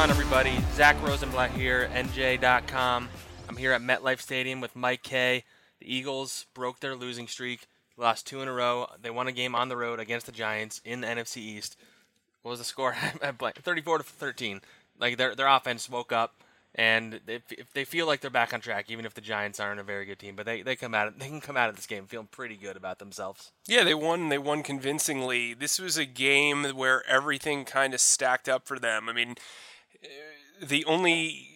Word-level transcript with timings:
On, 0.00 0.08
everybody? 0.08 0.58
Zack 0.76 0.96
Rosenblatt 1.02 1.50
here, 1.50 1.90
NJ.com. 1.92 3.10
I'm 3.50 3.56
here 3.58 3.72
at 3.72 3.82
MetLife 3.82 4.22
Stadium 4.22 4.62
with 4.62 4.74
Mike 4.74 5.02
Kaye. 5.02 5.44
The 5.78 5.94
Eagles 5.94 6.46
broke 6.54 6.80
their 6.80 6.96
losing 6.96 7.28
streak, 7.28 7.66
lost 7.98 8.26
two 8.26 8.40
in 8.40 8.48
a 8.48 8.52
row. 8.52 8.86
They 9.02 9.10
won 9.10 9.28
a 9.28 9.32
game 9.32 9.54
on 9.54 9.68
the 9.68 9.76
road 9.76 10.00
against 10.00 10.24
the 10.24 10.32
Giants 10.32 10.80
in 10.86 11.02
the 11.02 11.06
NFC 11.06 11.36
East. 11.36 11.76
What 12.40 12.52
was 12.52 12.60
the 12.60 12.64
score? 12.64 12.94
34 13.22 13.98
to 13.98 14.04
13. 14.04 14.62
Like 14.98 15.18
their 15.18 15.34
their 15.34 15.48
offense 15.48 15.90
woke 15.90 16.12
up, 16.12 16.32
and 16.74 17.20
if 17.26 17.42
they 17.74 17.84
feel 17.84 18.06
like 18.06 18.22
they're 18.22 18.30
back 18.30 18.54
on 18.54 18.62
track, 18.62 18.86
even 18.88 19.04
if 19.04 19.12
the 19.12 19.20
Giants 19.20 19.60
aren't 19.60 19.80
a 19.80 19.84
very 19.84 20.06
good 20.06 20.18
team, 20.18 20.34
but 20.34 20.46
they, 20.46 20.62
they 20.62 20.76
come 20.76 20.94
out 20.94 21.18
they 21.18 21.28
can 21.28 21.42
come 21.42 21.58
out 21.58 21.68
of 21.68 21.76
this 21.76 21.86
game 21.86 22.06
feeling 22.06 22.28
pretty 22.30 22.56
good 22.56 22.78
about 22.78 23.00
themselves. 23.00 23.52
Yeah, 23.66 23.84
they 23.84 23.94
won. 23.94 24.30
They 24.30 24.38
won 24.38 24.62
convincingly. 24.62 25.52
This 25.52 25.78
was 25.78 25.98
a 25.98 26.06
game 26.06 26.64
where 26.64 27.06
everything 27.06 27.66
kind 27.66 27.92
of 27.92 28.00
stacked 28.00 28.48
up 28.48 28.66
for 28.66 28.78
them. 28.78 29.06
I 29.06 29.12
mean, 29.12 29.34
the 30.62 30.84
only 30.84 31.46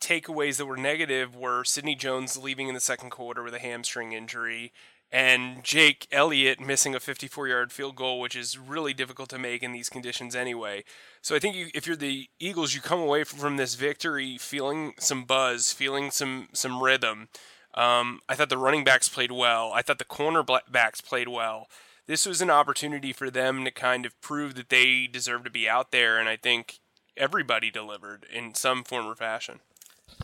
takeaways 0.00 0.56
that 0.56 0.66
were 0.66 0.76
negative 0.76 1.34
were 1.34 1.64
Sidney 1.64 1.94
Jones 1.94 2.36
leaving 2.36 2.68
in 2.68 2.74
the 2.74 2.80
second 2.80 3.10
quarter 3.10 3.42
with 3.42 3.54
a 3.54 3.58
hamstring 3.58 4.12
injury, 4.12 4.72
and 5.10 5.62
Jake 5.64 6.06
Elliott 6.10 6.60
missing 6.60 6.94
a 6.94 7.00
54-yard 7.00 7.72
field 7.72 7.96
goal, 7.96 8.20
which 8.20 8.36
is 8.36 8.58
really 8.58 8.92
difficult 8.92 9.28
to 9.30 9.38
make 9.38 9.62
in 9.62 9.72
these 9.72 9.88
conditions 9.88 10.34
anyway. 10.34 10.84
So 11.22 11.34
I 11.34 11.38
think 11.38 11.56
you, 11.56 11.68
if 11.74 11.86
you're 11.86 11.96
the 11.96 12.28
Eagles, 12.38 12.74
you 12.74 12.80
come 12.80 13.00
away 13.00 13.24
from 13.24 13.56
this 13.56 13.74
victory 13.74 14.36
feeling 14.38 14.94
some 14.98 15.24
buzz, 15.24 15.72
feeling 15.72 16.10
some 16.10 16.48
some 16.52 16.82
rhythm. 16.82 17.28
Um, 17.74 18.20
I 18.28 18.34
thought 18.34 18.48
the 18.48 18.58
running 18.58 18.84
backs 18.84 19.08
played 19.08 19.32
well. 19.32 19.70
I 19.72 19.82
thought 19.82 19.98
the 19.98 20.04
cornerbacks 20.04 21.04
played 21.04 21.28
well. 21.28 21.68
This 22.06 22.24
was 22.24 22.40
an 22.40 22.50
opportunity 22.50 23.12
for 23.12 23.30
them 23.30 23.64
to 23.64 23.70
kind 23.70 24.06
of 24.06 24.18
prove 24.20 24.54
that 24.54 24.70
they 24.70 25.06
deserve 25.06 25.44
to 25.44 25.50
be 25.50 25.68
out 25.68 25.90
there, 25.90 26.18
and 26.18 26.28
I 26.28 26.36
think 26.36 26.78
everybody 27.16 27.70
delivered 27.70 28.26
in 28.32 28.54
some 28.54 28.84
form 28.84 29.06
or 29.06 29.14
fashion. 29.14 29.60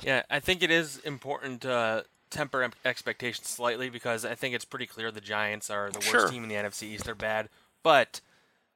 Yeah, 0.02 0.22
I 0.30 0.40
think 0.40 0.62
it 0.62 0.70
is 0.70 0.98
important 0.98 1.62
to 1.62 1.72
uh, 1.72 2.02
temper 2.30 2.68
expectations 2.84 3.48
slightly 3.48 3.90
because 3.90 4.24
I 4.24 4.34
think 4.34 4.54
it's 4.54 4.64
pretty 4.64 4.86
clear 4.86 5.10
the 5.10 5.20
Giants 5.20 5.70
are 5.70 5.90
the 5.90 5.98
worst 5.98 6.10
Sure. 6.10 6.28
team 6.28 6.42
in 6.44 6.48
the 6.48 6.54
NFC 6.54 6.84
East. 6.84 7.04
They're 7.04 7.14
bad, 7.14 7.48
but 7.82 8.20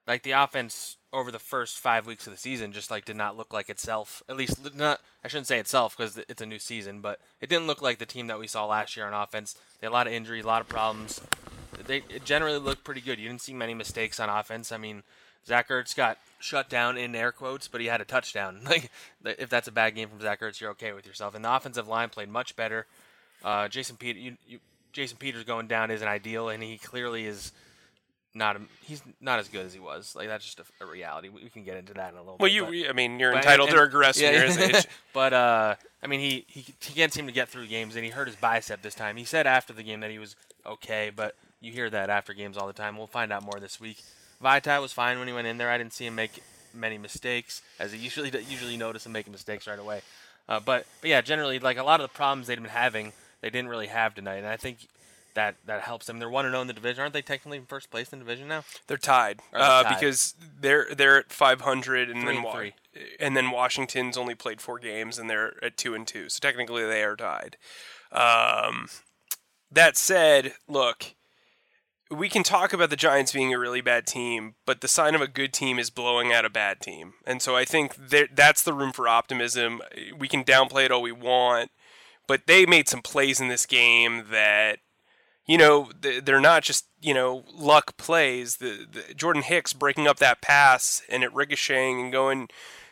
like 0.07 0.23
the 0.23 0.33
offense 0.33 0.97
over 1.13 1.31
the 1.33 1.39
first 1.39 1.79
five 1.79 2.07
weeks 2.07 2.27
of 2.27 2.33
the 2.33 2.39
season 2.39 2.73
just 2.73 2.91
like 2.91 3.05
did 3.05 3.17
not 3.17 3.37
look 3.37 3.53
like 3.53 3.69
itself. 3.71 4.23
At 4.29 4.37
least 4.37 4.75
not. 4.75 5.01
I 5.25 5.29
shouldn't 5.29 5.47
say 5.47 5.59
itself 5.59 5.97
because 5.97 6.19
it's 6.29 6.43
a 6.43 6.47
new 6.47 6.59
season, 6.59 7.01
but 7.01 7.21
it 7.41 7.49
didn't 7.49 7.67
look 7.67 7.81
like 7.83 7.99
the 7.99 8.07
team 8.07 8.27
that 8.27 8.39
we 8.39 8.47
saw 8.47 8.67
last 8.67 8.97
year 8.97 9.07
on 9.07 9.15
offense. 9.15 9.55
They 9.81 9.87
had 9.87 9.93
a 9.93 9.95
lot 9.95 10.07
of 10.07 10.13
injuries, 10.13 10.45
a 10.45 10.49
lot 10.49 10.61
of 10.61 10.69
problems. 10.69 11.21
They 11.87 11.99
it 12.09 12.25
generally 12.25 12.59
looked 12.59 12.85
pretty 12.85 13.01
good. 13.01 13.19
You 13.19 13.29
didn't 13.29 13.43
see 13.43 13.55
many 13.55 13.75
mistakes 13.75 14.21
on 14.21 14.29
offense. 14.29 14.71
I 14.73 14.77
mean, 14.77 15.03
Zach 15.47 15.69
Ertz 15.69 15.95
got 15.95 16.19
shut 16.39 16.69
down 16.69 16.97
in 16.99 17.15
air 17.15 17.33
quotes, 17.33 17.69
but 17.69 17.81
he 17.81 17.87
had 17.87 18.01
a 18.01 18.05
touchdown. 18.05 18.61
Like, 18.69 18.91
if 19.25 19.49
that's 19.49 19.69
a 19.69 19.73
bad 19.73 19.95
game 19.95 20.09
from 20.09 20.21
Zach 20.21 20.41
Ertz, 20.41 20.61
you're 20.61 20.71
okay 20.73 20.93
with 20.93 21.07
yourself. 21.07 21.34
And 21.34 21.45
the 21.45 21.55
offensive 21.55 21.89
line 21.89 22.09
played 22.09 22.29
much 22.29 22.57
better. 22.57 22.87
Uh, 23.45 23.69
Jason 23.69 23.97
Peter, 23.97 24.19
you, 24.19 24.37
you, 24.49 24.59
Jason 24.93 25.17
Peters 25.19 25.45
going 25.45 25.67
down 25.67 25.91
isn't 25.91 26.07
ideal, 26.07 26.49
and 26.49 26.62
he 26.62 26.79
clearly 26.79 27.27
is 27.27 27.53
not. 28.34 28.57
A, 28.57 28.61
he's 28.83 29.03
not 29.21 29.39
as 29.39 29.49
good 29.49 29.65
as 29.67 29.73
he 29.73 29.81
was. 29.81 30.15
Like 30.17 30.29
that's 30.29 30.45
just 30.45 30.61
a, 30.61 30.84
a 30.84 30.87
reality. 30.87 31.29
We, 31.29 31.45
we 31.45 31.49
can 31.51 31.65
get 31.65 31.77
into 31.77 31.95
that 31.95 32.13
in 32.13 32.17
a 32.19 32.21
little 32.23 32.39
bit. 32.39 32.43
Well, 32.43 32.67
bit. 32.71 32.77
you, 32.77 32.84
but- 32.84 32.91
I 32.91 32.93
mean, 32.93 33.19
you're 33.21 33.34
entitled 33.34 33.69
and- 33.69 33.77
to 33.77 33.83
regress 33.83 34.21
yeah, 34.21 34.31
age. 34.59 34.87
but 35.13 35.33
uh, 35.33 35.75
I 36.03 36.07
mean, 36.07 36.21
he, 36.21 36.45
he 36.49 36.61
he 36.81 36.95
can't 36.95 37.13
seem 37.13 37.27
to 37.27 37.33
get 37.33 37.49
through 37.49 37.67
games, 37.67 37.95
and 37.95 38.05
he 38.05 38.11
hurt 38.11 38.27
his 38.27 38.37
bicep 38.37 38.83
this 38.83 38.95
time. 38.95 39.17
He 39.17 39.25
said 39.25 39.47
after 39.47 39.73
the 39.73 39.83
game 39.83 40.01
that 40.01 40.11
he 40.11 40.19
was 40.19 40.34
okay, 40.65 41.11
but 41.15 41.34
you 41.61 41.73
hear 41.73 41.91
that 41.91 42.11
after 42.11 42.33
games 42.34 42.57
all 42.57 42.67
the 42.67 42.73
time. 42.73 42.97
We'll 42.97 43.07
find 43.07 43.33
out 43.33 43.43
more 43.43 43.61
this 43.61 43.81
week. 43.81 44.03
Vaitai 44.43 44.81
was 44.81 44.93
fine 44.93 45.19
when 45.19 45.29
he 45.29 45.35
went 45.35 45.47
in 45.47 45.59
there. 45.59 45.71
I 45.71 45.79
didn't 45.79 45.93
see 45.93 46.07
him 46.07 46.15
make 46.15 46.43
many 46.75 46.99
mistakes, 46.99 47.63
as 47.79 47.93
he 47.93 47.99
usually 47.99 48.31
usually 48.49 48.77
notice 48.77 49.07
him 49.07 49.13
making 49.13 49.33
mistakes 49.33 49.67
right 49.67 49.79
away. 49.79 50.03
Uh, 50.49 50.61
but 50.61 50.87
but 51.01 51.11
yeah, 51.11 51.21
generally, 51.21 51.59
like 51.59 51.77
a 51.79 51.83
lot 51.83 52.01
of 52.01 52.09
the 52.11 52.15
problems 52.15 52.47
they'd 52.47 52.57
been 52.57 52.71
having, 52.71 53.13
they 53.41 53.51
didn't 53.51 53.69
really 53.69 53.89
have 53.89 54.15
tonight, 54.15 54.37
and 54.37 54.47
I 54.47 54.57
think 54.57 54.89
that 55.35 55.57
that 55.67 55.83
helps 55.83 56.07
them. 56.07 56.19
They're 56.19 56.29
one 56.29 56.45
and 56.47 56.53
zero 56.53 56.63
in 56.63 56.67
the 56.67 56.73
division, 56.73 57.03
aren't 57.03 57.13
they? 57.13 57.23
Technically 57.23 57.59
in 57.59 57.67
first 57.67 57.91
place 57.91 58.13
in 58.13 58.19
the 58.19 58.25
division 58.25 58.49
now. 58.49 58.65
They're 58.87 58.97
tied, 58.97 59.41
they're 59.53 59.61
uh, 59.61 59.83
tied. 59.83 59.95
because 59.95 60.35
they're 60.61 60.87
they're 60.95 61.19
at 61.19 61.33
500, 61.33 62.11
and 62.11 62.27
then 62.27 62.37
and 62.37 62.45
Wa- 62.45 62.55
three. 62.55 62.75
and 63.21 63.37
then 63.37 63.51
Washington's 63.51 64.17
only 64.17 64.35
played 64.35 64.61
four 64.61 64.79
games, 64.79 65.19
and 65.19 65.29
they're 65.29 65.63
at 65.65 65.77
two 65.77 65.95
and 65.95 66.07
two. 66.07 66.29
So 66.29 66.39
technically, 66.41 66.85
they 66.85 67.03
are 67.03 67.17
tied. 67.17 67.57
Um, 68.13 68.89
that 69.71 69.97
said, 69.97 70.55
look, 70.69 71.15
we 72.11 72.28
can 72.28 72.43
talk 72.43 72.72
about 72.72 72.91
the 72.91 72.97
Giants 72.97 73.33
being 73.33 73.53
a 73.53 73.59
really 73.59 73.81
bad 73.81 74.06
team, 74.06 74.55
but 74.65 74.81
the 74.81 74.89
sign 74.89 75.15
of 75.15 75.21
a 75.21 75.28
good 75.28 75.53
team 75.53 75.78
is 75.78 75.91
blowing 75.91 76.33
out 76.33 76.44
a 76.44 76.50
bad 76.50 76.81
team, 76.81 77.15
and 77.27 77.43
so 77.43 77.56
I 77.56 77.65
think 77.65 77.97
that's 78.34 78.62
the 78.62 78.72
room 78.72 78.93
for 78.93 79.09
optimism. 79.09 79.81
We 80.16 80.28
can 80.28 80.45
downplay 80.45 80.84
it 80.84 80.93
all 80.93 81.03
we 81.03 81.12
want, 81.12 81.71
but 82.27 82.47
they 82.47 82.66
made 82.66 82.89
some 82.89 83.03
plays 83.03 83.41
in 83.41 83.49
this 83.49 83.66
game 83.66 84.27
that 84.31 84.78
you 85.47 85.56
know, 85.56 85.91
they're 86.00 86.41
not 86.41 86.65
just, 86.65 86.87
you 87.00 87.15
know, 87.15 87.45
luck 87.55 87.97
plays. 87.97 88.56
The, 88.56 88.84
the 88.91 89.15
Jordan 89.15 89.43
Hicks 89.43 89.72
breaking 89.72 90.09
up 90.09 90.19
that 90.19 90.43
pass 90.43 91.03
and 91.09 91.22
it 91.22 91.33
ricocheting 91.33 92.00
and 92.00 92.12
going 92.12 92.49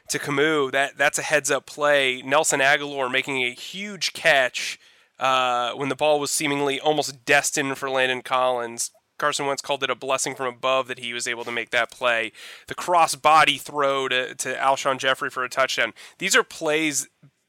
to 0.09 0.19
Kamu, 0.19 0.71
that 0.71 0.97
that's 0.97 1.19
a 1.19 1.23
heads 1.23 1.51
up 1.51 1.67
play. 1.67 2.23
Nelson 2.23 2.61
Agholor 2.61 3.11
making 3.11 3.43
a 3.43 3.51
huge 3.51 4.13
catch 4.13 4.79
uh, 5.19 5.73
when 5.73 5.89
the 5.89 5.97
ball 5.97 6.21
was 6.21 6.31
seemingly 6.31 6.79
almost 6.79 7.25
destined 7.25 7.77
for 7.77 7.91
Landon 7.91 8.23
Collins. 8.23 8.93
Carson 9.19 9.47
Wentz 9.47 9.63
called 9.63 9.83
it 9.83 9.91
a 9.91 9.95
blessing 9.95 10.35
from 10.35 10.47
above 10.47 10.89
that 10.89 10.99
he 10.99 11.13
was 11.13 11.29
able 11.29 11.45
to 11.45 11.53
make 11.53 11.71
that 11.71 11.91
play. 11.91 12.33
The 12.67 12.75
cross 12.75 13.15
body 13.15 13.59
throw 13.59 14.09
to, 14.09 14.35
to 14.35 14.55
Alshon 14.55 14.99
Jeffery 14.99 15.31
for 15.31 15.45
a 15.45 15.49
touchdown. 15.49 15.93
These 16.19 16.35
are 16.35 16.43
plays 16.43 17.09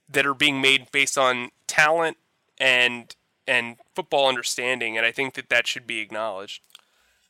that 0.10 0.26
are 0.26 0.34
being 0.34 0.62
made 0.62 0.92
based 0.92 1.18
on 1.18 1.50
talent 1.68 2.18
and 2.60 3.16
and 3.48 3.78
football 3.94 4.28
understanding, 4.28 4.98
and 4.98 5.06
I 5.06 5.12
think 5.12 5.36
that 5.36 5.50
that 5.50 5.68
should 5.68 5.86
be 5.86 6.00
acknowledged. 6.00 6.64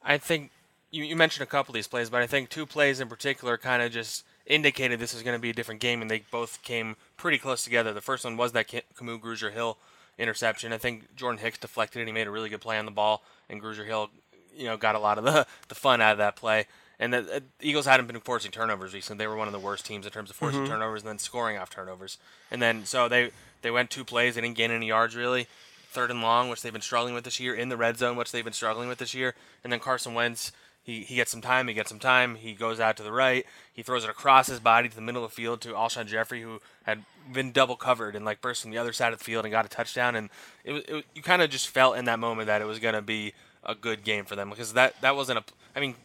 I 0.02 0.18
think 0.18 0.52
you, 0.92 1.04
you 1.04 1.16
mentioned 1.16 1.44
a 1.44 1.50
couple 1.50 1.74
of 1.74 1.76
these 1.76 1.88
plays, 1.90 2.10
but 2.10 2.22
I 2.22 2.28
think 2.28 2.50
two 2.50 2.66
plays 2.66 3.02
in 3.02 3.10
particular 3.10 3.58
kind 3.58 3.84
of 3.84 3.92
just 3.92 4.24
indicated 4.46 5.00
this 5.00 5.14
was 5.14 5.24
going 5.24 5.36
to 5.36 5.42
be 5.42 5.50
a 5.50 5.54
different 5.54 5.82
game, 5.82 6.02
and 6.02 6.10
they 6.10 6.24
both 6.32 6.62
came 6.64 6.96
pretty 7.18 7.38
close 7.38 7.64
together. 7.64 7.92
The 7.92 8.02
first 8.02 8.24
one 8.24 8.38
was 8.38 8.54
that 8.54 8.72
Ca- 8.72 8.84
Kamu 8.96 9.20
Grugier 9.20 9.52
Hill 9.52 9.78
interception. 10.18 10.72
I 10.72 10.78
think 10.78 11.16
Jordan 11.16 11.40
Hicks 11.40 11.58
deflected 11.58 12.02
it. 12.02 12.08
He 12.08 12.14
made 12.14 12.28
a 12.28 12.32
really 12.32 12.50
good 12.50 12.62
play 12.62 12.78
on 12.78 12.86
the 12.86 12.92
ball, 12.92 13.24
and 13.50 13.62
Grugier 13.62 13.86
Hill, 13.86 14.10
you 14.56 14.66
know, 14.66 14.78
got 14.78 14.96
a 14.96 15.00
lot 15.00 15.18
of 15.18 15.24
the, 15.24 15.46
the 15.68 15.76
fun 15.76 16.02
out 16.02 16.14
of 16.14 16.18
that 16.20 16.36
play. 16.36 16.66
And 17.00 17.14
the, 17.14 17.22
the 17.22 17.44
Eagles 17.62 17.86
hadn't 17.86 18.08
been 18.08 18.20
forcing 18.22 18.52
turnovers 18.52 18.94
recently. 18.94 19.24
They 19.24 19.28
were 19.28 19.36
one 19.36 19.48
of 19.48 19.54
the 19.54 19.60
worst 19.60 19.86
teams 19.86 20.06
in 20.06 20.12
terms 20.12 20.30
of 20.30 20.36
forcing 20.36 20.62
mm-hmm. 20.62 20.72
turnovers 20.72 21.02
and 21.02 21.10
then 21.10 21.20
scoring 21.20 21.58
off 21.58 21.70
turnovers. 21.70 22.18
And 22.50 22.62
then 22.62 22.86
so 22.86 23.10
they 23.10 23.32
they 23.62 23.72
went 23.72 23.90
two 23.90 24.06
plays. 24.06 24.36
They 24.36 24.42
didn't 24.42 24.56
gain 24.56 24.72
any 24.72 24.88
yards 24.88 25.16
really. 25.16 25.48
Third 25.90 26.12
and 26.12 26.22
long, 26.22 26.50
which 26.50 26.62
they've 26.62 26.74
been 26.74 26.82
struggling 26.82 27.14
with 27.14 27.24
this 27.24 27.40
year. 27.40 27.54
In 27.54 27.70
the 27.70 27.78
red 27.78 27.98
zone, 27.98 28.16
which 28.16 28.32
they've 28.32 28.44
been 28.44 28.54
struggling 28.54 28.88
with 28.88 29.00
this 29.00 29.14
year. 29.14 29.34
And 29.64 29.72
then 29.72 29.80
Carson 29.80 30.14
Wentz, 30.14 30.52
he, 30.84 31.02
he 31.02 31.16
gets 31.16 31.32
some 31.32 31.42
time. 31.42 31.68
He 31.68 31.74
gets 31.74 31.90
some 31.90 32.00
time. 32.00 32.36
He 32.36 32.54
goes 32.54 32.80
out 32.80 32.96
to 32.98 33.04
the 33.04 33.12
right. 33.12 33.46
He 33.74 33.82
throws 33.82 34.04
it 34.04 34.10
across 34.10 34.48
his 34.48 34.60
body 34.60 34.88
to 34.88 34.96
the 34.96 35.02
middle 35.02 35.24
of 35.24 35.32
the 35.32 35.36
field 35.36 35.62
to 35.62 35.70
Alshon 35.70 36.06
Jeffery, 36.06 36.42
who 36.42 36.62
had 36.84 37.04
been 37.34 37.52
double 37.52 37.76
covered 37.76 38.16
and 38.16 38.24
like 38.24 38.40
burst 38.40 38.62
from 38.62 38.72
the 38.72 38.78
other 38.78 38.94
side 38.94 39.12
of 39.12 39.20
the 39.20 39.26
field 39.26 39.46
and 39.46 39.52
got 39.52 39.66
a 39.66 39.70
touchdown. 39.70 40.16
And 40.16 40.30
it, 40.64 40.72
was- 40.74 40.84
it 40.84 41.06
you 41.16 41.22
kind 41.22 41.42
of 41.42 41.50
just 41.50 41.70
felt 41.70 41.98
in 41.98 42.06
that 42.06 42.20
moment 42.20 42.48
that 42.48 42.62
it 42.62 42.66
was 42.66 42.80
going 42.80 42.96
to 42.96 43.02
be 43.02 43.34
a 43.66 43.76
good 43.76 44.04
game 44.04 44.26
for 44.26 44.36
them 44.36 44.50
because 44.50 44.74
that 44.74 45.00
that 45.02 45.16
wasn't 45.16 45.40
a. 45.40 45.44
I 45.76 45.80
mean, 45.80 45.96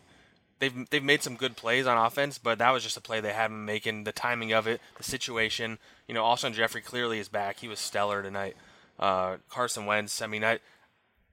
they've 0.59 0.89
they've 0.91 1.03
made 1.03 1.23
some 1.23 1.37
good 1.37 1.57
plays 1.57 1.87
on 1.87 1.97
offense, 1.99 2.39
but 2.39 2.59
that 2.59 2.71
was 2.71 2.83
just 2.83 2.97
a 2.97 3.01
play 3.01 3.21
they 3.21 3.33
haven't 3.33 3.65
making. 3.65 4.05
The 4.05 4.13
timing 4.13 4.53
of 4.53 4.67
it, 4.67 4.81
the 4.97 5.05
situation. 5.05 5.79
You 6.07 6.15
know, 6.15 6.23
Alshon 6.23 6.53
Jeffery 6.53 6.83
clearly 6.83 7.19
is 7.19 7.29
back. 7.29 7.59
He 7.59 7.69
was 7.69 7.79
stellar 7.79 8.23
tonight. 8.23 8.57
Uh, 8.99 9.37
Carson 9.49 9.87
Wentz. 9.87 10.21
I 10.23 10.27
mean, 10.27 10.45
I, 10.45 10.59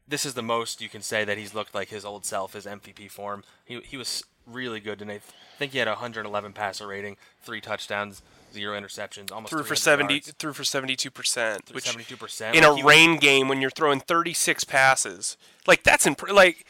this 0.07 0.25
is 0.25 0.33
the 0.33 0.43
most 0.43 0.81
you 0.81 0.89
can 0.89 1.01
say 1.01 1.25
that 1.25 1.37
he's 1.37 1.53
looked 1.53 1.75
like 1.75 1.89
his 1.89 2.05
old 2.05 2.25
self, 2.25 2.53
his 2.53 2.65
MVP 2.65 3.11
form. 3.11 3.43
He 3.65 3.79
he 3.81 3.97
was 3.97 4.23
really 4.45 4.79
good 4.79 4.99
tonight. 4.99 5.21
I 5.27 5.57
think 5.57 5.73
he 5.73 5.79
had 5.79 5.87
a 5.87 5.91
111 5.91 6.53
passer 6.53 6.87
rating, 6.87 7.17
three 7.41 7.61
touchdowns, 7.61 8.21
zero 8.57 8.79
interceptions, 8.79 9.31
almost 9.31 9.51
threw 9.51 9.63
for 9.63 9.75
seventy 9.75 10.15
yards. 10.15 10.31
through 10.39 10.53
for 10.53 10.63
seventy 10.63 10.95
two 10.95 11.11
percent, 11.11 11.71
which 11.71 11.85
72%. 11.85 12.53
in 12.55 12.63
Like, 12.63 12.71
a 12.71 12.75
he 12.75 12.83
was- 12.83 12.83
rain 12.83 13.17
game 13.17 13.47
when 13.47 13.61
you're 13.61 13.69
throwing 13.71 13.99
thirty 13.99 14.33
six 14.33 14.63
passes, 14.63 15.37
like 15.65 15.83
that's 15.83 16.05
imp- 16.07 16.29
like. 16.31 16.65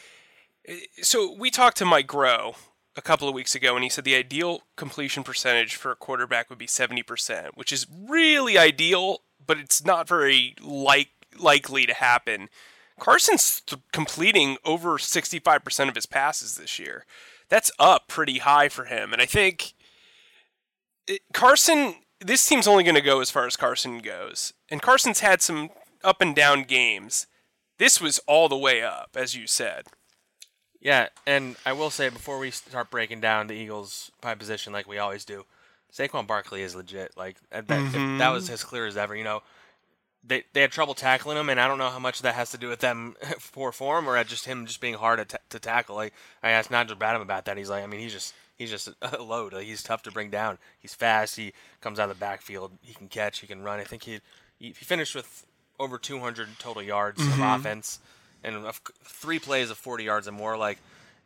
So 1.02 1.32
we 1.32 1.50
talked 1.50 1.78
to 1.78 1.84
Mike 1.84 2.06
Groh 2.06 2.54
a 2.96 3.00
couple 3.02 3.28
of 3.28 3.34
weeks 3.34 3.54
ago, 3.54 3.74
and 3.74 3.82
he 3.84 3.88
said 3.88 4.04
the 4.04 4.14
ideal 4.14 4.62
completion 4.76 5.22
percentage 5.24 5.76
for 5.76 5.90
a 5.90 5.96
quarterback 5.96 6.50
would 6.50 6.58
be 6.58 6.66
seventy 6.66 7.02
percent, 7.02 7.56
which 7.56 7.72
is 7.72 7.86
really 7.90 8.58
ideal, 8.58 9.22
but 9.44 9.56
it's 9.58 9.84
not 9.84 10.06
very 10.08 10.54
like 10.60 11.08
likely 11.38 11.86
to 11.86 11.94
happen. 11.94 12.48
Carson's 13.00 13.60
th- 13.60 13.80
completing 13.92 14.58
over 14.64 14.98
sixty 14.98 15.38
five 15.38 15.64
percent 15.64 15.88
of 15.88 15.94
his 15.96 16.06
passes 16.06 16.56
this 16.56 16.78
year. 16.78 17.06
That's 17.48 17.70
up 17.78 18.08
pretty 18.08 18.38
high 18.38 18.68
for 18.68 18.84
him, 18.84 19.12
and 19.14 19.22
I 19.22 19.26
think 19.26 19.72
it- 21.08 21.22
Carson, 21.32 21.96
this 22.20 22.46
team's 22.46 22.68
only 22.68 22.84
going 22.84 22.94
to 22.94 23.00
go 23.00 23.20
as 23.20 23.30
far 23.30 23.46
as 23.46 23.56
Carson 23.56 23.98
goes. 23.98 24.52
And 24.68 24.80
Carson's 24.82 25.20
had 25.20 25.42
some 25.42 25.70
up 26.04 26.20
and 26.20 26.34
down 26.36 26.62
games. 26.64 27.26
This 27.78 28.00
was 28.00 28.18
all 28.26 28.48
the 28.48 28.56
way 28.56 28.82
up, 28.82 29.10
as 29.16 29.34
you 29.34 29.46
said. 29.46 29.84
Yeah, 30.80 31.08
and 31.26 31.56
I 31.66 31.72
will 31.72 31.90
say 31.90 32.08
before 32.08 32.38
we 32.38 32.50
start 32.52 32.90
breaking 32.90 33.20
down 33.20 33.46
the 33.48 33.54
Eagles' 33.54 34.10
pie 34.20 34.36
position 34.36 34.72
like 34.72 34.86
we 34.86 34.98
always 34.98 35.24
do, 35.24 35.44
Saquon 35.92 36.26
Barkley 36.26 36.62
is 36.62 36.76
legit. 36.76 37.16
Like 37.16 37.36
that, 37.50 37.66
Mm-hmm. 37.66 38.18
that 38.18 38.28
was 38.30 38.48
as 38.48 38.62
clear 38.62 38.86
as 38.86 38.96
ever. 38.96 39.16
You 39.16 39.24
know, 39.24 39.42
they 40.22 40.44
they 40.52 40.60
had 40.60 40.70
trouble 40.70 40.94
tackling 40.94 41.36
him, 41.36 41.48
and 41.48 41.60
I 41.60 41.66
don't 41.66 41.78
know 41.78 41.88
how 41.90 41.98
much 41.98 42.22
that 42.22 42.34
has 42.36 42.50
to 42.52 42.58
do 42.58 42.68
with 42.68 42.78
them 42.80 43.16
poor 43.52 43.72
form 43.72 44.08
or 44.08 44.22
just 44.22 44.44
him 44.44 44.66
just 44.66 44.80
being 44.80 44.94
hard 44.94 45.18
to, 45.18 45.24
ta- 45.24 45.42
to 45.50 45.58
tackle. 45.58 45.96
Like 45.96 46.12
I 46.44 46.50
asked 46.50 46.70
Nigel 46.70 46.96
Bradham 46.96 47.22
about 47.22 47.46
that. 47.46 47.56
He's 47.56 47.70
like, 47.70 47.82
I 47.82 47.86
mean, 47.86 48.00
he's 48.00 48.12
just 48.12 48.34
he's 48.58 48.70
just 48.70 48.88
a 49.02 49.22
load. 49.22 49.52
Like, 49.54 49.64
he's 49.66 49.82
tough 49.82 50.02
to 50.02 50.10
bring 50.12 50.30
down. 50.30 50.58
He's 50.78 50.94
fast. 50.94 51.36
He 51.36 51.52
comes 51.80 51.98
out 51.98 52.10
of 52.10 52.16
the 52.16 52.20
backfield. 52.20 52.72
He 52.82 52.92
can 52.94 53.08
catch. 53.08 53.38
He 53.40 53.46
can 53.46 53.62
run. 53.62 53.78
I 53.80 53.84
think 53.84 54.02
he 54.04 54.20
he, 54.58 54.66
he 54.68 54.84
finished 54.84 55.14
with 55.14 55.46
over 55.80 55.96
200 55.98 56.48
total 56.58 56.82
yards 56.82 57.20
Mm-hmm. 57.22 57.42
of 57.42 57.60
offense 57.60 58.00
and 58.44 58.56
of 58.56 58.80
three 59.04 59.38
plays 59.38 59.70
of 59.70 59.78
40 59.78 60.04
yards 60.04 60.28
or 60.28 60.32
more. 60.32 60.56
Like 60.56 60.78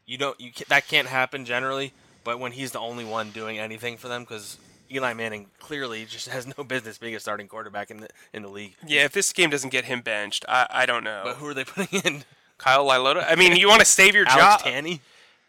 you 0.06 0.19
don't 0.19 0.38
you 0.40 0.52
that 0.69 0.87
can't 0.88 1.08
happen 1.08 1.44
generally. 1.44 1.93
But 2.25 2.38
when 2.38 2.52
he's 2.52 2.70
the 2.70 2.79
only 2.79 3.05
one 3.05 3.31
doing 3.31 3.58
anything 3.58 3.96
for 3.96 4.06
them, 4.06 4.23
because 4.23 4.56
Eli 4.90 5.12
Manning 5.14 5.46
clearly 5.58 6.05
just 6.05 6.29
has 6.37 6.46
no 6.56 6.62
business 6.62 6.99
being 6.99 7.14
a 7.17 7.20
starting 7.20 7.49
quarterback 7.49 7.90
in 7.90 7.96
the 7.99 8.08
in 8.32 8.43
the 8.43 8.49
league. 8.49 8.75
Yeah, 8.87 9.05
if 9.05 9.12
this 9.12 9.32
game 9.32 9.50
doesn't 9.50 9.70
get 9.70 9.87
him 9.87 10.02
benched, 10.02 10.44
I, 10.49 10.67
I 10.70 10.87
don't 10.87 11.02
know. 11.02 11.23
But 11.25 11.37
who 11.37 11.46
are 11.49 11.55
they 11.55 11.64
putting 11.67 12.00
in? 12.05 12.25
Kyle 12.58 12.84
Lauletta? 12.84 13.29
I 13.29 13.34
mean, 13.34 13.56
you 13.56 13.67
want 13.69 13.81
to 13.81 13.84
save 13.87 14.14
your 14.14 14.25
Alex 14.29 14.62
job. 14.62 14.73
Tanney. 14.73 15.00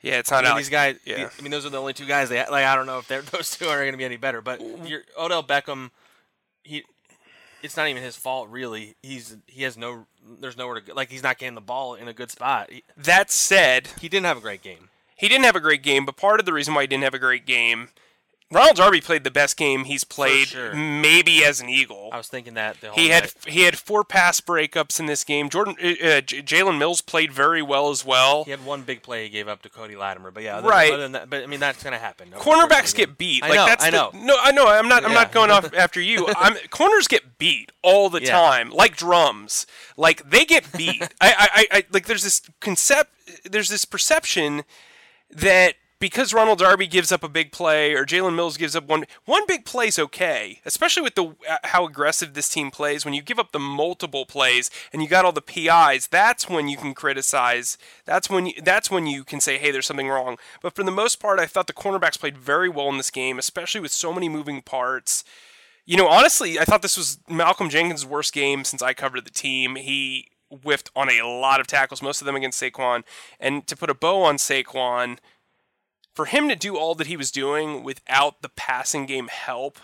Yeah, 0.03 0.19
it's 0.19 0.31
I 0.31 0.35
not 0.35 0.43
mean, 0.43 0.51
Alex. 0.51 0.65
these 0.67 0.71
guys. 0.71 0.97
Yeah. 1.05 1.29
I 1.37 1.41
mean, 1.41 1.49
those 1.51 1.65
are 1.65 1.69
the 1.69 1.79
only 1.79 1.93
two 1.93 2.05
guys. 2.05 2.29
They 2.29 2.37
like. 2.39 2.65
I 2.65 2.75
don't 2.75 2.85
know 2.85 2.99
if 2.99 3.07
they're, 3.07 3.21
those 3.31 3.57
two 3.57 3.65
are 3.67 3.79
going 3.79 3.93
to 3.93 3.97
be 3.97 4.05
any 4.05 4.17
better. 4.17 4.41
But 4.41 4.61
your 4.87 5.01
Odell 5.17 5.41
Beckham, 5.43 5.89
he, 6.63 6.83
it's 7.63 7.75
not 7.77 7.87
even 7.87 8.03
his 8.03 8.15
fault 8.15 8.49
really. 8.49 8.95
He's 9.01 9.37
he 9.47 9.63
has 9.63 9.77
no. 9.77 10.05
There's 10.39 10.57
nowhere 10.57 10.75
to 10.75 10.81
go. 10.81 10.93
Like 10.93 11.09
he's 11.09 11.23
not 11.23 11.37
getting 11.39 11.55
the 11.55 11.61
ball 11.61 11.95
in 11.95 12.07
a 12.07 12.13
good 12.13 12.29
spot. 12.31 12.69
He, 12.71 12.83
That 12.97 13.31
said, 13.31 13.87
he 13.99 14.07
didn't 14.09 14.25
have 14.25 14.37
a 14.37 14.41
great 14.41 14.61
game. 14.61 14.89
he 15.15 15.27
didn't 15.27 15.45
have 15.45 15.55
a 15.55 15.59
great 15.61 15.83
game, 15.83 16.05
but 16.05 16.15
part 16.17 16.39
of 16.39 16.45
the 16.45 16.53
reason 16.53 16.73
why 16.73 16.81
he 16.81 16.87
didn't 16.87 17.03
have 17.03 17.13
a 17.13 17.19
great 17.19 17.45
game, 17.45 17.89
Ronald 18.53 18.77
Darby 18.77 19.01
played 19.01 19.23
the 19.23 19.31
best 19.31 19.57
game 19.57 19.83
he's 19.85 20.03
played, 20.03 20.47
sure. 20.47 20.73
maybe 20.73 21.43
as 21.43 21.59
an 21.61 21.69
Eagle. 21.69 22.09
I 22.11 22.17
was 22.17 22.27
thinking 22.27 22.53
that 22.53 22.79
the 22.81 22.87
whole 22.91 22.95
He 23.03 23.09
had 23.09 23.31
he 23.47 23.61
had 23.63 23.77
four 23.77 24.03
pass 24.03 24.39
breakups 24.41 24.99
in 24.99 25.05
this 25.07 25.23
game. 25.23 25.49
Jordan 25.49 25.75
uh, 25.83 25.87
uh, 25.87 26.21
Jalen 26.21 26.77
Mills 26.77 27.01
played 27.01 27.31
very 27.31 27.61
well 27.61 27.89
as 27.89 28.05
well. 28.05 28.43
He 28.43 28.51
had 28.51 28.65
one 28.65 28.83
big 28.83 29.01
play 29.01 29.23
he 29.23 29.29
gave 29.29 29.47
up 29.47 29.61
to 29.63 29.69
Cody 29.69 29.95
Latimer, 29.95 30.31
but 30.31 30.43
yeah, 30.43 30.57
other, 30.57 30.69
Right. 30.69 30.93
Other 30.93 31.01
than 31.01 31.11
that, 31.13 31.29
but 31.29 31.43
I 31.43 31.47
mean 31.47 31.59
that's 31.59 31.81
going 31.83 31.93
to 31.93 31.99
happen. 31.99 32.27
over 32.29 32.37
the 32.37 32.43
course 32.43 32.65
Cornerbacks 32.65 32.95
get 32.95 33.17
beat. 33.17 33.43
I 33.43 33.49
like 33.49 33.55
know. 33.57 33.65
that's 33.65 33.83
I 33.83 33.89
the- 33.89 33.97
know. 33.97 34.11
no, 34.13 34.37
I 34.41 34.51
know. 34.51 34.67
I'm 34.67 34.87
not. 34.87 35.03
I'm 35.05 35.13
not 35.13 35.31
going 35.31 35.51
off 35.51 35.73
after 35.77 35.99
you. 35.99 36.27
I'm 36.37 36.55
corners 36.69 37.07
get 37.07 37.37
beat 37.37 37.71
all 37.81 38.09
the 38.09 38.21
Yeah. 38.21 38.31
time, 38.31 38.69
like 38.69 38.95
drums. 38.95 39.65
Like 39.97 40.29
they 40.29 40.45
get 40.45 40.71
beat. 40.77 41.01
I, 41.21 41.49
I, 41.53 41.67
I, 41.77 41.83
like. 41.91 42.05
There's 42.05 42.23
this 42.23 42.41
concept. 42.59 43.11
There's 43.49 43.69
this 43.69 43.85
perception 43.85 44.63
that 45.29 45.75
because 46.03 46.33
Ronald 46.33 46.59
Darby 46.59 46.85
gives 46.85 47.13
up 47.13 47.23
a 47.23 47.29
big 47.29 47.53
play 47.53 47.93
or 47.93 48.05
Jalen 48.05 48.35
Mills 48.35 48.57
gives 48.57 48.75
up 48.75 48.87
one 48.87 49.05
one 49.23 49.43
big 49.47 49.63
play's 49.63 49.97
okay, 49.97 50.59
especially 50.65 51.01
with 51.01 51.15
the 51.15 51.33
uh, 51.49 51.59
how 51.63 51.85
aggressive 51.87 52.33
this 52.33 52.49
team 52.49 52.71
plays. 52.71 53.05
When 53.05 53.13
you 53.13 53.21
give 53.21 53.39
up 53.39 53.53
the 53.53 53.59
multiple 53.59 54.25
plays 54.25 54.69
and 54.91 55.01
you 55.01 55.07
got 55.07 55.23
all 55.23 55.31
the 55.31 55.41
PIs, 55.41 56.07
that's 56.07 56.49
when 56.49 56.67
you 56.67 56.75
can 56.75 56.93
criticize. 56.93 57.77
That's 58.03 58.29
when 58.29 58.47
you, 58.47 58.53
that's 58.61 58.91
when 58.91 59.07
you 59.07 59.23
can 59.23 59.39
say, 59.39 59.57
hey, 59.57 59.71
there's 59.71 59.87
something 59.87 60.09
wrong. 60.09 60.37
But 60.61 60.75
for 60.75 60.83
the 60.83 60.91
most 60.91 61.21
part, 61.21 61.39
I 61.39 61.45
thought 61.45 61.67
the 61.67 61.73
cornerbacks 61.73 62.19
played 62.19 62.37
very 62.37 62.67
well 62.67 62.89
in 62.89 62.97
this 62.97 63.09
game, 63.09 63.39
especially 63.39 63.79
with 63.79 63.93
so 63.93 64.11
many 64.11 64.27
moving 64.27 64.61
parts. 64.61 65.23
You 65.85 65.95
know, 65.95 66.09
honestly, 66.09 66.59
I 66.59 66.65
thought 66.65 66.81
this 66.81 66.97
was 66.97 67.19
Malcolm 67.29 67.69
Jenkins' 67.69 68.05
worst 68.05 68.33
game 68.33 68.65
since 68.65 68.81
I 68.81 68.93
covered 68.93 69.23
the 69.23 69.31
team. 69.31 69.77
He 69.77 70.31
whiffed 70.49 70.91
on 70.95 71.09
a 71.09 71.23
lot 71.25 71.59
of 71.59 71.67
tackles, 71.67 72.01
most 72.01 72.21
of 72.21 72.25
them 72.25 72.35
against 72.35 72.61
Saquon. 72.61 73.03
And 73.39 73.65
to 73.67 73.75
put 73.77 73.89
a 73.89 73.93
bow 73.95 74.23
on 74.23 74.35
Saquon, 74.35 75.17
for 76.13 76.25
him 76.25 76.47
to 76.49 76.55
do 76.55 76.77
all 76.77 76.95
that 76.95 77.07
he 77.07 77.17
was 77.17 77.31
doing 77.31 77.83
without 77.83 78.41
the 78.41 78.49
passing 78.49 79.05
game 79.05 79.27
help 79.27 79.79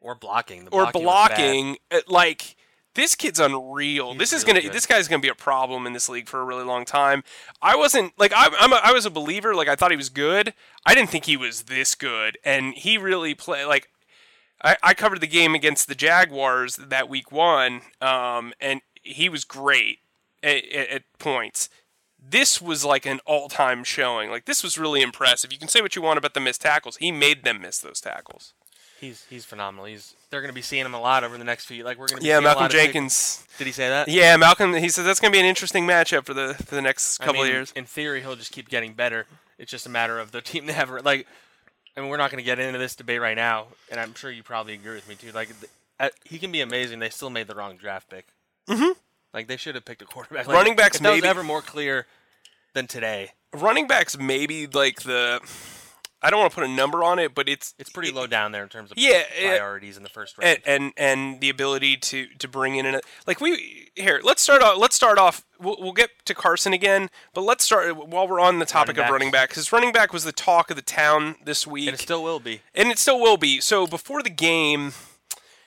or 0.00 0.14
blocking, 0.14 0.64
the 0.64 0.70
or 0.70 0.90
blocking, 0.90 0.94
bad. 0.94 1.02
blocking, 1.02 1.76
uh, 1.90 2.00
like 2.08 2.56
this 2.94 3.14
kid's 3.14 3.38
unreal. 3.38 4.12
He's 4.12 4.18
this 4.18 4.32
is 4.32 4.42
really 4.42 4.60
gonna 4.60 4.62
good. 4.62 4.72
this 4.72 4.86
guy's 4.86 5.08
gonna 5.08 5.20
be 5.20 5.28
a 5.28 5.34
problem 5.34 5.86
in 5.86 5.92
this 5.92 6.08
league 6.08 6.28
for 6.28 6.40
a 6.40 6.44
really 6.44 6.64
long 6.64 6.84
time. 6.84 7.22
I 7.62 7.76
wasn't 7.76 8.18
like 8.18 8.32
I, 8.34 8.48
I'm 8.58 8.72
a, 8.72 8.80
I 8.82 8.92
was 8.92 9.06
a 9.06 9.10
believer. 9.10 9.54
Like 9.54 9.68
I 9.68 9.76
thought 9.76 9.90
he 9.90 9.96
was 9.96 10.08
good. 10.08 10.54
I 10.86 10.94
didn't 10.94 11.10
think 11.10 11.26
he 11.26 11.36
was 11.36 11.62
this 11.62 11.94
good, 11.94 12.38
and 12.44 12.74
he 12.74 12.98
really 12.98 13.34
played 13.34 13.66
like. 13.66 13.90
I, 14.62 14.76
I 14.82 14.92
covered 14.92 15.22
the 15.22 15.26
game 15.26 15.54
against 15.54 15.88
the 15.88 15.94
Jaguars 15.94 16.76
that 16.76 17.08
week 17.08 17.32
one, 17.32 17.80
um, 18.02 18.52
and 18.60 18.82
he 19.02 19.30
was 19.30 19.46
great 19.46 20.00
at, 20.42 20.62
at, 20.66 20.88
at 20.90 21.02
points. 21.18 21.70
This 22.28 22.60
was 22.60 22.84
like 22.84 23.06
an 23.06 23.20
all-time 23.26 23.82
showing. 23.84 24.30
Like 24.30 24.44
this 24.44 24.62
was 24.62 24.78
really 24.78 25.02
impressive. 25.02 25.52
You 25.52 25.58
can 25.58 25.68
say 25.68 25.80
what 25.80 25.96
you 25.96 26.02
want 26.02 26.18
about 26.18 26.34
the 26.34 26.40
missed 26.40 26.60
tackles. 26.62 26.96
He 26.96 27.10
made 27.10 27.44
them 27.44 27.60
miss 27.62 27.78
those 27.78 28.00
tackles. 28.00 28.52
He's 29.00 29.24
he's 29.30 29.44
phenomenal. 29.46 29.86
He's 29.86 30.14
they're 30.28 30.42
going 30.42 30.50
to 30.50 30.54
be 30.54 30.60
seeing 30.62 30.84
him 30.84 30.92
a 30.94 31.00
lot 31.00 31.24
over 31.24 31.38
the 31.38 31.44
next 31.44 31.64
few. 31.64 31.82
Like 31.82 31.98
we're 31.98 32.06
going 32.06 32.18
to 32.18 32.22
be 32.22 32.28
Yeah, 32.28 32.40
Malcolm 32.40 32.68
Jenkins. 32.68 33.46
Did 33.56 33.66
he 33.66 33.72
say 33.72 33.88
that? 33.88 34.08
Yeah, 34.08 34.36
Malcolm. 34.36 34.74
He 34.74 34.90
says 34.90 35.06
that's 35.06 35.18
going 35.20 35.32
to 35.32 35.36
be 35.36 35.40
an 35.40 35.46
interesting 35.46 35.86
matchup 35.86 36.26
for 36.26 36.34
the 36.34 36.54
for 36.66 36.74
the 36.74 36.82
next 36.82 37.20
I 37.20 37.24
couple 37.24 37.40
mean, 37.42 37.50
of 37.50 37.54
years. 37.54 37.72
In 37.74 37.86
theory, 37.86 38.20
he'll 38.20 38.36
just 38.36 38.52
keep 38.52 38.68
getting 38.68 38.92
better. 38.92 39.26
It's 39.58 39.70
just 39.70 39.86
a 39.86 39.90
matter 39.90 40.18
of 40.18 40.32
the 40.32 40.40
team 40.42 40.66
they 40.66 40.74
have. 40.74 40.90
Like, 40.90 41.26
I 41.96 42.00
mean, 42.00 42.10
we're 42.10 42.18
not 42.18 42.30
going 42.30 42.42
to 42.42 42.46
get 42.46 42.58
into 42.58 42.78
this 42.78 42.94
debate 42.94 43.20
right 43.22 43.36
now, 43.36 43.68
and 43.90 43.98
I'm 43.98 44.14
sure 44.14 44.30
you 44.30 44.42
probably 44.42 44.74
agree 44.74 44.94
with 44.94 45.08
me 45.08 45.14
too. 45.14 45.32
Like, 45.32 45.48
th- 45.48 45.72
uh, 45.98 46.08
he 46.24 46.38
can 46.38 46.52
be 46.52 46.60
amazing. 46.60 46.98
They 46.98 47.08
still 47.10 47.30
made 47.30 47.46
the 47.46 47.54
wrong 47.54 47.76
draft 47.76 48.10
pick. 48.10 48.26
Mm-hmm. 48.68 48.92
Like 49.32 49.46
they 49.48 49.56
should 49.56 49.76
have 49.76 49.84
picked 49.86 50.02
a 50.02 50.04
quarterback. 50.06 50.46
Like, 50.46 50.56
Running 50.56 50.76
backs 50.76 50.96
if 50.96 51.02
that 51.02 51.10
was 51.10 51.22
maybe- 51.22 51.28
ever 51.28 51.42
more 51.42 51.62
clear 51.62 52.06
than 52.74 52.86
today. 52.86 53.32
Running 53.52 53.86
backs 53.86 54.18
maybe 54.18 54.66
like 54.66 55.02
the. 55.02 55.40
I 56.22 56.28
don't 56.28 56.38
want 56.38 56.52
to 56.52 56.54
put 56.54 56.64
a 56.64 56.68
number 56.68 57.02
on 57.02 57.18
it, 57.18 57.34
but 57.34 57.48
it's 57.48 57.74
It's 57.78 57.88
pretty 57.88 58.12
low 58.12 58.26
down 58.26 58.52
there 58.52 58.62
in 58.62 58.68
terms 58.68 58.90
of 58.90 58.98
Yeah, 58.98 59.22
priorities 59.40 59.96
in 59.96 60.02
the 60.02 60.10
first 60.10 60.36
round. 60.36 60.58
and, 60.66 60.82
and 60.84 60.92
and 60.98 61.40
the 61.40 61.48
ability 61.48 61.96
to 61.96 62.26
to 62.38 62.46
bring 62.46 62.76
in 62.76 62.84
a 62.84 63.00
like 63.26 63.40
we 63.40 63.88
here 63.96 64.20
let's 64.22 64.42
start 64.42 64.60
off 64.62 64.76
let's 64.76 64.94
start 64.94 65.16
off 65.16 65.46
we'll, 65.58 65.78
we'll 65.80 65.92
get 65.94 66.10
to 66.26 66.34
Carson 66.34 66.74
again 66.74 67.08
but 67.32 67.40
let's 67.40 67.64
start 67.64 67.96
while 68.06 68.28
we're 68.28 68.38
on 68.38 68.58
the 68.58 68.66
topic 68.66 68.98
Running 68.98 69.08
of 69.08 69.12
running 69.12 69.30
back 69.30 69.48
because 69.48 69.72
running 69.72 69.92
back 69.92 70.12
was 70.12 70.24
the 70.24 70.30
talk 70.32 70.68
of 70.68 70.76
the 70.76 70.82
town 70.82 71.36
this 71.42 71.66
week 71.66 71.88
and 71.88 71.94
it 71.94 72.00
still 72.00 72.22
will 72.22 72.38
be. 72.38 72.60
and 72.74 72.90
it 72.90 72.98
still 72.98 73.18
will 73.18 73.38
be. 73.38 73.58
So 73.62 73.86
before 73.86 74.22
the 74.22 74.28
game, 74.28 74.92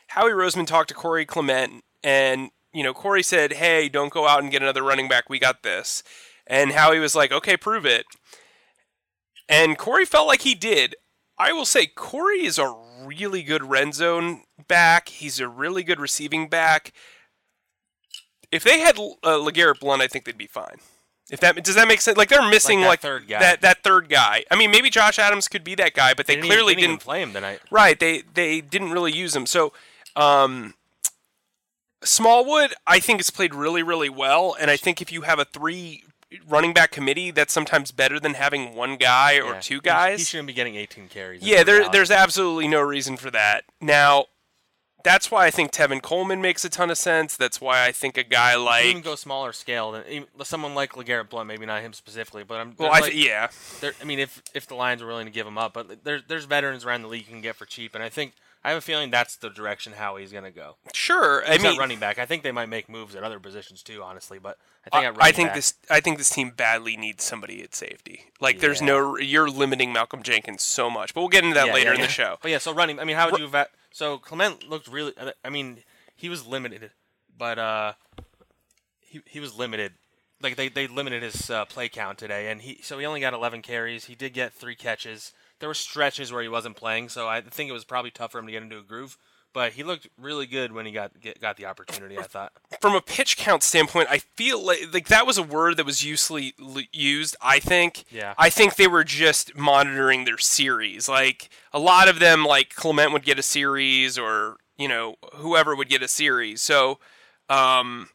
Howie 0.10 0.32
Roseman 0.34 0.68
talked 0.68 0.90
to 0.90 0.94
Corey 0.96 1.26
Clement, 1.26 1.84
and 2.04 2.52
you 2.72 2.84
know 2.84 2.94
Corey 2.94 3.24
said, 3.24 3.54
"Hey, 3.54 3.90
don't 3.90 4.14
go 4.14 4.28
out 4.28 4.44
and 4.44 4.52
get 4.52 4.62
another 4.62 4.84
running 4.84 5.08
back. 5.08 5.30
We 5.30 5.40
got 5.40 5.64
this." 5.64 6.04
And 6.48 6.72
Howie 6.72 7.00
was 7.00 7.16
like, 7.16 7.32
"Okay, 7.32 7.58
prove 7.58 7.86
it." 7.86 8.06
And 9.48 9.78
Corey 9.78 10.06
felt 10.06 10.28
like 10.28 10.42
he 10.42 10.56
did. 10.56 10.96
I 11.38 11.52
will 11.52 11.66
say 11.66 11.88
Corey 11.88 12.46
is 12.46 12.58
a 12.58 12.76
really 13.06 13.44
good 13.44 13.64
red 13.64 13.94
zone 13.94 14.44
back. 14.68 15.10
He's 15.10 15.40
a 15.40 15.48
really 15.48 15.84
good 15.84 16.00
receiving 16.00 16.48
back. 16.48 16.94
If 18.52 18.64
they 18.64 18.80
had 18.80 18.98
uh, 18.98 19.40
LeGarrette 19.40 19.80
Blount, 19.80 20.02
I 20.02 20.08
think 20.08 20.26
they'd 20.26 20.38
be 20.38 20.48
fine. 20.48 20.78
If 21.30 21.40
that 21.40 21.62
does 21.64 21.76
that 21.76 21.88
make 21.88 22.02
sense? 22.02 22.18
Like 22.18 22.30
they're 22.30 22.48
missing 22.50 22.82
that 22.82 22.88
like, 22.88 23.00
third 23.00 23.28
guy. 23.28 23.40
that 23.40 23.62
that 23.62 23.84
third 23.84 24.10
guy. 24.10 24.44
I 24.52 24.56
mean, 24.56 24.72
maybe 24.72 24.90
Josh 24.90 25.18
Adams 25.18 25.48
could 25.48 25.64
be 25.64 25.74
that 25.76 25.94
guy, 25.94 26.14
but 26.14 26.28
they 26.28 26.36
Didn't 26.36 26.48
clearly 26.50 26.74
even, 26.74 26.82
didn't, 26.82 26.92
didn't 26.92 27.02
play 27.02 27.22
him 27.24 27.34
tonight. 27.34 27.60
Right. 27.72 28.00
They 28.00 28.24
they 28.34 28.62
didn't 28.62 28.92
really 28.92 29.14
use 29.14 29.36
him. 29.36 29.46
So 29.46 29.74
um, 30.16 30.76
Smallwood, 32.04 32.74
I 32.86 33.00
think, 33.00 33.20
has 33.20 33.30
played 33.30 33.56
really 33.56 33.82
really 33.82 34.10
well, 34.10 34.56
and 34.60 34.70
I 34.70 34.78
think 34.78 35.02
if 35.02 35.12
you 35.12 35.22
have 35.22 35.40
a 35.40 35.46
three 35.46 36.04
running 36.48 36.74
back 36.74 36.92
committee, 36.92 37.32
that's 37.32 37.54
sometimes 37.54 37.92
better 37.92 38.20
than 38.20 38.34
having 38.36 38.76
one 38.76 38.98
guy 38.98 39.36
or 39.40 39.54
Yeah. 39.54 39.60
two 39.60 39.82
guys. 39.82 40.20
He, 40.20 40.26
shouldn't 40.26 40.48
be 40.48 40.54
getting 40.54 40.76
18 40.76 41.08
carries. 41.10 41.42
Yeah, 41.42 41.64
there, 41.64 41.90
there's 41.90 42.12
absolutely 42.12 42.68
no 42.68 42.82
reason 42.82 43.18
for 43.18 43.30
that. 43.32 43.66
Now, 43.82 44.26
that's 45.04 45.30
why 45.30 45.46
I 45.46 45.52
think 45.52 45.72
Tevin 45.72 46.02
Coleman 46.02 46.42
makes 46.42 46.64
a 46.64 46.70
ton 46.70 46.90
of 46.90 46.98
sense. 46.98 47.36
That's 47.36 47.60
why 47.60 47.86
I 47.86 47.92
think 47.92 48.18
a 48.18 48.24
guy 48.24 48.56
like. 48.56 48.86
even 48.86 49.02
go 49.02 49.16
smaller 49.16 49.52
scale 49.52 49.92
than 49.92 50.26
someone 50.44 50.74
like 50.76 50.94
LeGarrette 50.94 51.30
Blount, 51.30 51.48
maybe 51.48 51.66
not 51.66 51.82
him 51.82 51.92
specifically, 51.92 52.44
but 52.46 52.56
I'm. 52.62 52.74
Well, 52.78 52.90
I 52.90 53.00
like, 53.02 53.12
th- 53.12 53.26
yeah, 53.26 53.50
I 54.02 54.06
mean, 54.06 54.20
if 54.20 54.42
if 54.54 54.66
the 54.68 54.76
Lions 54.76 55.02
are 55.02 55.08
willing 55.08 55.26
to 55.26 55.32
give 55.32 55.46
him 55.46 55.58
up, 55.58 55.74
but 55.74 56.06
there's 56.06 56.22
there's 56.30 56.46
veterans 56.46 56.86
around 56.86 57.02
the 57.02 57.10
league 57.10 57.26
you 57.28 57.34
can 57.34 57.42
get 57.42 57.58
for 57.58 57.66
cheap, 57.66 57.96
and 57.96 58.04
I 58.04 58.08
think 58.08 58.34
I 58.66 58.70
have 58.70 58.78
a 58.78 58.82
feeling 58.82 59.12
that's 59.12 59.36
the 59.36 59.50
direction 59.50 59.94
Howie's 59.94 60.32
going 60.32 60.46
to 60.46 60.52
go. 60.52 60.78
sure. 60.94 61.44
I 61.46 61.54
He's 61.54 61.64
mean, 61.64 61.78
running 61.78 62.00
back. 62.00 62.18
I 62.18 62.26
think 62.26 62.44
they 62.44 62.52
might 62.54 62.70
make 62.70 62.88
moves 62.88 63.14
at 63.16 63.24
other 63.24 63.40
positions 63.40 63.84
too, 63.84 64.02
honestly, 64.02 64.40
but 64.40 64.58
I 64.86 65.02
think 65.02 65.18
I, 65.22 65.28
I 65.28 65.32
think 65.34 65.50
back- 65.50 65.56
this. 65.56 65.74
I 65.90 66.00
think 66.00 66.18
this 66.18 66.30
team 66.30 66.52
badly 66.52 66.96
needs 66.96 67.24
somebody 67.24 67.62
at 67.62 67.76
safety. 67.76 68.26
Like, 68.40 68.60
there's 68.60 68.82
no. 68.82 69.18
You're 69.18 69.50
limiting 69.50 69.92
Malcolm 69.92 70.24
Jenkins 70.24 70.64
so 70.64 70.90
much, 70.90 71.14
but 71.14 71.22
we'll 71.22 71.30
get 71.30 71.44
into 71.44 71.56
that 71.56 71.68
Yeah, 71.68 71.74
later 71.74 71.90
yeah, 71.90 71.94
in 71.96 72.00
yeah. 72.02 72.06
the 72.06 72.12
show. 72.12 72.38
But 72.42 72.52
yeah, 72.52 72.58
so 72.58 72.74
running. 72.74 73.00
I 73.00 73.04
mean, 73.04 73.16
how 73.18 73.30
would 73.32 73.40
you? 73.40 73.48
Va- 73.48 73.68
so 73.92 74.18
Clement 74.18 74.70
looked 74.70 74.88
really. 74.88 75.14
I 75.44 75.50
mean, 75.50 75.80
he 76.16 76.30
was 76.30 76.46
limited, 76.48 76.92
but 77.38 77.60
uh, 77.60 77.94
he 79.02 79.22
he 79.26 79.40
was 79.40 79.56
limited. 79.58 79.94
Like 80.42 80.56
they, 80.58 80.68
they 80.68 80.88
limited 80.88 81.24
his 81.24 81.50
uh, 81.50 81.64
play 81.66 81.88
count 81.90 82.18
today, 82.18 82.50
and 82.52 82.62
he 82.62 82.80
so 82.82 82.98
he 83.00 83.06
only 83.06 83.22
got 83.22 83.34
11 83.34 83.62
carries. 83.62 84.06
He 84.06 84.16
did 84.16 84.34
get 84.34 84.54
three 84.54 84.76
catches. 84.76 85.32
There 85.64 85.70
were 85.70 85.74
stretches 85.74 86.30
where 86.30 86.42
he 86.42 86.50
wasn't 86.50 86.76
playing, 86.76 87.08
so 87.08 87.30
I 87.30 87.40
think 87.40 87.70
it 87.70 87.74
was 87.74 87.86
probably 87.86 88.12
tough 88.12 88.34
for 88.34 88.40
him 88.40 88.48
to 88.48 88.52
get 88.52 88.64
into 88.64 88.80
a 88.80 88.82
groove. 88.82 89.18
But 89.54 89.72
he 89.72 89.84
looked 89.84 90.10
really 90.18 90.46
good 90.46 90.74
when 90.74 90.86
he 90.86 90.92
got 90.92 91.18
get, 91.22 91.40
got 91.40 91.56
the 91.56 91.68
opportunity. 91.68 92.20
I 92.20 92.24
thought. 92.24 92.52
from 92.82 92.96
a 92.96 93.00
pitch 93.00 93.38
count 93.38 93.64
standpoint, 93.64 94.10
I 94.12 94.18
feel 94.18 94.62
like 94.62 94.94
like 94.94 95.08
that 95.08 95.26
was 95.26 95.38
a 95.38 95.42
word 95.42 95.78
that 95.78 95.86
was 95.86 96.04
usually 96.04 96.54
used. 96.92 97.38
I 97.42 97.60
think. 97.60 98.04
Yeah. 98.12 98.34
I 98.38 98.50
think 98.50 98.76
they 98.76 98.90
were 98.90 99.06
just 99.06 99.56
monitoring 99.56 100.26
their 100.26 100.38
series. 100.38 101.08
Like 101.08 101.50
a 101.72 101.80
lot 101.80 102.10
of 102.10 102.20
them, 102.20 102.44
like 102.44 102.76
Clement 102.76 103.14
would 103.14 103.24
get 103.24 103.40
a 103.40 103.42
series, 103.42 104.18
or 104.18 104.58
you 104.78 104.90
know 104.90 105.16
whoever 105.36 105.78
would 105.78 105.88
get 105.88 106.04
a 106.04 106.10
series. 106.10 106.62
So, 106.62 107.00
um, 107.48 108.10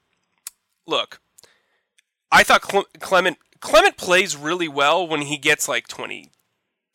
look, 0.86 1.18
I 2.30 2.42
thought 2.42 2.60
Cle- 2.60 2.88
Clement 3.00 3.38
Clement 3.60 3.96
plays 3.96 4.36
really 4.36 4.68
well 4.68 5.08
when 5.08 5.22
he 5.22 5.38
gets 5.38 5.66
like 5.66 5.88
twenty 5.88 6.30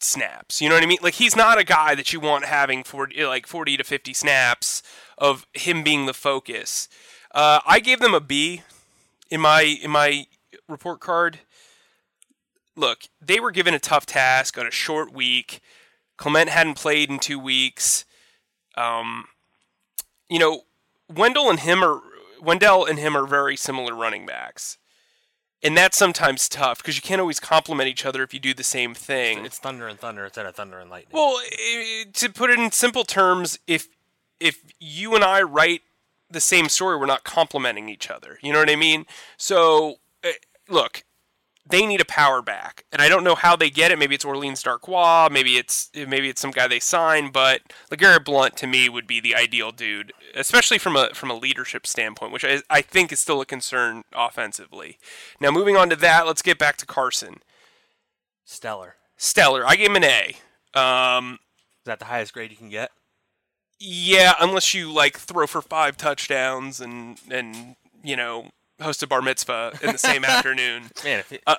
snaps. 0.04 0.62
You 0.62 0.70
know 0.70 0.76
what 0.76 0.84
I 0.84 0.88
mean? 0.88 1.00
Like 1.02 1.16
he's 1.16 1.36
not 1.36 1.60
a 1.60 1.64
guy 1.64 1.96
that 1.96 2.14
you 2.14 2.20
want 2.20 2.46
having 2.46 2.84
40, 2.84 3.26
like 3.26 3.48
40 3.48 3.78
to 3.78 3.84
50 3.84 4.14
snaps 4.14 4.84
of 5.18 5.48
him 5.54 5.84
being 5.84 6.06
the 6.06 6.14
focus. 6.14 6.88
Uh, 7.34 7.60
I 7.66 7.80
gave 7.80 8.00
them 8.00 8.14
a 8.14 8.20
B 8.20 8.62
in 9.30 9.42
my 9.42 9.62
in 9.62 9.92
my 9.92 10.28
report 10.68 11.00
card. 11.00 11.40
Look, 12.76 13.04
they 13.22 13.40
were 13.40 13.52
given 13.52 13.74
a 13.74 13.80
tough 13.80 14.06
task 14.06 14.58
on 14.58 14.66
a 14.66 14.72
short 14.72 15.14
week. 15.14 15.62
Clement 16.18 16.50
hadn't 16.50 16.76
played 16.76 17.10
in 17.10 17.20
two 17.20 17.40
weeks. 17.40 18.06
Um, 18.76 19.26
you 20.30 20.40
know, 20.40 20.62
Wendell 21.10 21.50
and 21.50 21.60
him 21.60 21.84
are 21.84 22.02
Wendell 22.42 22.86
and 22.86 23.00
him 23.00 23.16
are 23.16 23.26
very 23.26 23.56
similar 23.56 23.96
running 23.96 24.26
backs. 24.26 24.78
And 25.64 25.78
that's 25.78 25.98
sometimes 25.98 26.50
tough 26.50 26.80
because 26.80 26.98
you 26.98 27.02
can't 27.02 27.22
always 27.22 27.40
complement 27.40 27.88
each 27.88 28.06
other 28.06 28.22
if 28.22 28.34
you 28.34 28.40
do 28.40 28.54
the 28.54 28.64
same 28.64 28.94
thing. 28.94 29.46
It's 29.46 29.60
thunder 29.60 29.88
and 29.88 29.98
thunder 29.98 30.26
instead 30.26 30.46
of 30.46 30.56
thunder 30.56 30.80
and 30.80 30.90
lightning. 30.90 31.14
Well, 31.14 31.40
to 32.12 32.30
put 32.30 32.50
it 32.50 32.60
in 32.60 32.72
simple 32.72 33.06
terms, 33.06 33.58
if 33.66 33.88
if 34.40 34.62
you 34.80 35.16
and 35.16 35.24
I 35.24 35.42
write 35.42 35.82
the 36.30 36.42
same 36.42 36.68
story, 36.68 36.98
we're 36.98 37.06
not 37.06 37.24
complementing 37.24 37.88
each 37.88 38.10
other. 38.10 38.40
You 38.42 38.52
know 38.52 38.60
what 38.60 38.70
I 38.70 38.76
mean? 38.76 39.06
So, 39.38 40.00
uh, 40.24 40.32
look, 40.68 41.06
they 41.74 41.88
need 41.88 42.02
a 42.02 42.06
power 42.06 42.44
back, 42.44 42.86
and 42.92 43.02
I 43.02 43.10
don't 43.10 43.24
know 43.24 43.34
how 43.34 43.56
they 43.56 43.72
get 43.72 43.92
it. 43.92 43.98
Maybe 43.98 44.14
it's 44.14 44.24
Orleans 44.24 44.62
Darkwa, 44.62 45.32
maybe 45.32 45.58
it's 45.58 45.90
maybe 45.96 46.30
it's 46.30 46.40
some 46.40 46.52
guy 46.52 46.68
they 46.68 46.80
sign, 46.80 47.32
but 47.32 47.62
LeGarrette 47.90 48.24
Blount 48.24 48.56
to 48.58 48.68
me 48.68 48.90
would 48.90 49.08
be 49.08 49.20
the 49.20 49.34
ideal 49.34 49.72
dude, 49.72 50.14
especially 50.36 50.78
from 50.78 50.96
a 50.96 51.10
from 51.16 51.32
a 51.32 51.36
leadership 51.36 51.88
standpoint, 51.88 52.32
which 52.32 52.46
I, 52.46 52.62
I 52.70 52.82
think 52.82 53.12
is 53.12 53.20
still 53.20 53.42
a 53.42 53.46
concern 53.46 54.04
offensively. 54.14 55.00
Now, 55.42 55.50
moving 55.50 55.76
on 55.76 55.90
to 55.90 55.96
that, 55.96 56.28
let's 56.28 56.44
get 56.44 56.60
back 56.60 56.78
to 56.78 56.86
Carson. 56.86 57.38
Stellar. 58.46 58.96
Stellar. 59.18 59.66
I 59.66 59.76
gave 59.76 59.90
him 59.90 59.96
an 59.96 60.04
A. 60.04 60.80
Um, 60.80 61.40
Is 61.80 61.86
that 61.86 61.98
the 61.98 62.06
highest 62.06 62.34
grade 62.34 62.52
you 62.52 62.58
can 62.58 62.70
get? 62.70 62.92
Yeah, 63.80 64.36
unless 64.40 64.76
you 64.76 64.92
like 64.94 65.18
throw 65.18 65.48
for 65.48 65.64
five 65.64 65.98
touchdowns 65.98 66.80
and 66.80 67.20
and 67.32 67.76
you 68.04 68.16
know 68.16 68.52
host 68.84 69.02
a 69.04 69.08
bar 69.08 69.22
mitzvah 69.22 69.78
in 69.82 69.92
the 69.92 69.98
same 69.98 70.24
afternoon. 70.26 70.92
Man, 71.04 71.20
if 71.20 71.30
he, 71.30 71.40
Uh, 71.48 71.56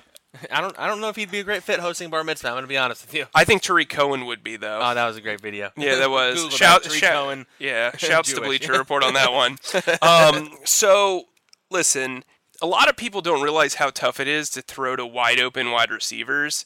I 0.51 0.59
don't 0.61 0.77
I 0.77 0.87
don't 0.87 0.99
know 0.99 1.07
if 1.09 1.15
he'd 1.15 1.31
be 1.31 1.39
a 1.39 1.43
great 1.43 1.63
fit 1.63 1.79
hosting 1.79 2.09
bar 2.09 2.23
mitzvah. 2.23 2.49
I'm 2.49 2.55
gonna 2.55 2.67
be 2.67 2.77
honest 2.77 3.05
with 3.05 3.13
you. 3.13 3.25
I 3.33 3.45
think 3.45 3.61
Tarik 3.61 3.87
Cohen 3.89 4.25
would 4.25 4.43
be 4.43 4.57
though. 4.57 4.79
Oh, 4.81 4.93
that 4.93 5.05
was 5.07 5.15
a 5.15 5.21
great 5.21 5.39
video. 5.41 5.71
yeah, 5.77 5.95
that 5.95 6.09
was 6.11 6.35
Google 6.35 6.49
shout 6.57 6.83
that. 6.83 6.89
Tarik 6.89 6.99
shout 7.03 7.23
Cohen. 7.25 7.45
yeah 7.59 7.95
shouts 7.97 8.33
to 8.33 8.41
Bleacher 8.41 8.73
Report 8.73 9.03
on 9.03 9.13
that 9.13 9.31
one. 9.31 9.57
Um, 10.01 10.57
so 10.65 11.23
listen, 11.71 12.23
a 12.61 12.65
lot 12.67 12.89
of 12.89 12.97
people 12.97 13.21
don't 13.21 13.41
realize 13.41 13.75
how 13.75 13.89
tough 13.91 14.19
it 14.19 14.27
is 14.27 14.49
to 14.51 14.61
throw 14.61 14.95
to 14.97 15.05
wide 15.05 15.39
open 15.39 15.71
wide 15.71 15.89
receivers. 15.91 16.65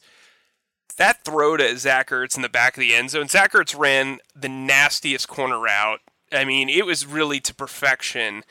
That 0.96 1.24
throw 1.24 1.56
to 1.56 1.78
Zach 1.78 2.10
Ertz 2.10 2.34
in 2.36 2.42
the 2.42 2.48
back 2.48 2.76
of 2.76 2.80
the 2.80 2.94
end 2.94 3.10
zone, 3.10 3.28
Zach 3.28 3.52
Ertz 3.52 3.78
ran 3.78 4.18
the 4.34 4.48
nastiest 4.48 5.28
corner 5.28 5.58
route. 5.58 6.00
I 6.32 6.44
mean, 6.44 6.68
it 6.68 6.84
was 6.84 7.06
really 7.06 7.38
to 7.40 7.54
perfection. 7.54 8.42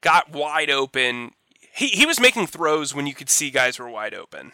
Got 0.00 0.30
wide 0.32 0.70
open. 0.70 1.32
He, 1.74 1.88
he 1.88 2.06
was 2.06 2.20
making 2.20 2.46
throws 2.48 2.94
when 2.94 3.06
you 3.06 3.14
could 3.14 3.30
see 3.30 3.50
guys 3.50 3.78
were 3.78 3.88
wide 3.88 4.14
open. 4.14 4.52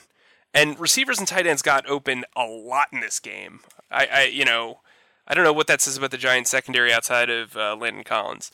And 0.54 0.78
receivers 0.78 1.18
and 1.18 1.28
tight 1.28 1.46
ends 1.46 1.62
got 1.62 1.88
open 1.88 2.24
a 2.36 2.44
lot 2.44 2.88
in 2.92 3.00
this 3.00 3.18
game. 3.18 3.60
I, 3.90 4.06
I 4.06 4.24
you 4.24 4.44
know, 4.44 4.80
I 5.26 5.34
don't 5.34 5.44
know 5.44 5.52
what 5.52 5.66
that 5.66 5.80
says 5.80 5.96
about 5.96 6.10
the 6.10 6.16
Giants 6.16 6.50
secondary 6.50 6.92
outside 6.92 7.28
of 7.28 7.56
uh, 7.56 7.76
Landon 7.76 8.04
Collins. 8.04 8.50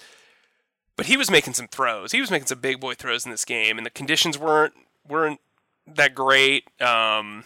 But 0.96 1.06
he 1.06 1.16
was 1.16 1.30
making 1.30 1.54
some 1.54 1.68
throws. 1.68 2.12
He 2.12 2.20
was 2.20 2.30
making 2.30 2.46
some 2.46 2.60
big 2.60 2.80
boy 2.80 2.94
throws 2.94 3.24
in 3.24 3.30
this 3.30 3.44
game, 3.44 3.78
and 3.78 3.86
the 3.86 3.90
conditions 3.90 4.38
weren't 4.38 4.74
weren't 5.06 5.40
that 5.86 6.14
great. 6.14 6.68
Um, 6.80 7.44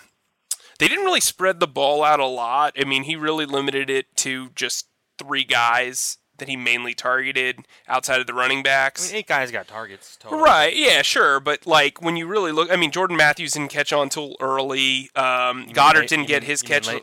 they 0.79 0.87
didn't 0.87 1.05
really 1.05 1.21
spread 1.21 1.59
the 1.59 1.67
ball 1.67 2.05
out 2.05 2.21
a 2.21 2.27
lot. 2.27 2.75
I 2.79 2.85
mean, 2.85 3.05
he 3.05 3.17
really 3.17 3.47
limited 3.47 3.91
it 3.91 4.15
to 4.17 4.51
just 4.51 4.87
three 5.19 5.45
guys 5.45 6.19
that 6.39 6.49
he 6.49 6.57
mainly 6.57 6.95
targeted 6.95 7.61
outside 7.87 8.21
of 8.21 8.27
the 8.27 8.35
running 8.35 8.59
I 8.61 8.63
backs. 8.63 9.09
mean, 9.09 9.19
eight 9.19 9.27
guys 9.27 9.51
got 9.51 9.69
targets. 9.69 10.17
Total. 10.21 10.39
Right, 10.41 10.75
yeah, 10.75 11.03
sure, 11.03 11.41
but 11.41 11.67
like 11.67 12.01
when 12.03 12.17
you 12.17 12.27
really 12.27 12.53
look, 12.53 12.71
I 12.73 12.77
mean, 12.77 12.91
Jordan 12.91 13.17
Matthews 13.17 13.53
didn't 13.53 13.71
catch 13.71 13.93
on 13.93 14.09
till 14.09 14.37
early. 14.41 15.11
Um, 15.15 15.67
Goedert 15.73 15.95
late- 16.01 16.09
didn't 16.09 16.29
get 16.29 16.43
mean- 16.43 16.51
his 16.51 16.63
catch. 16.63 16.89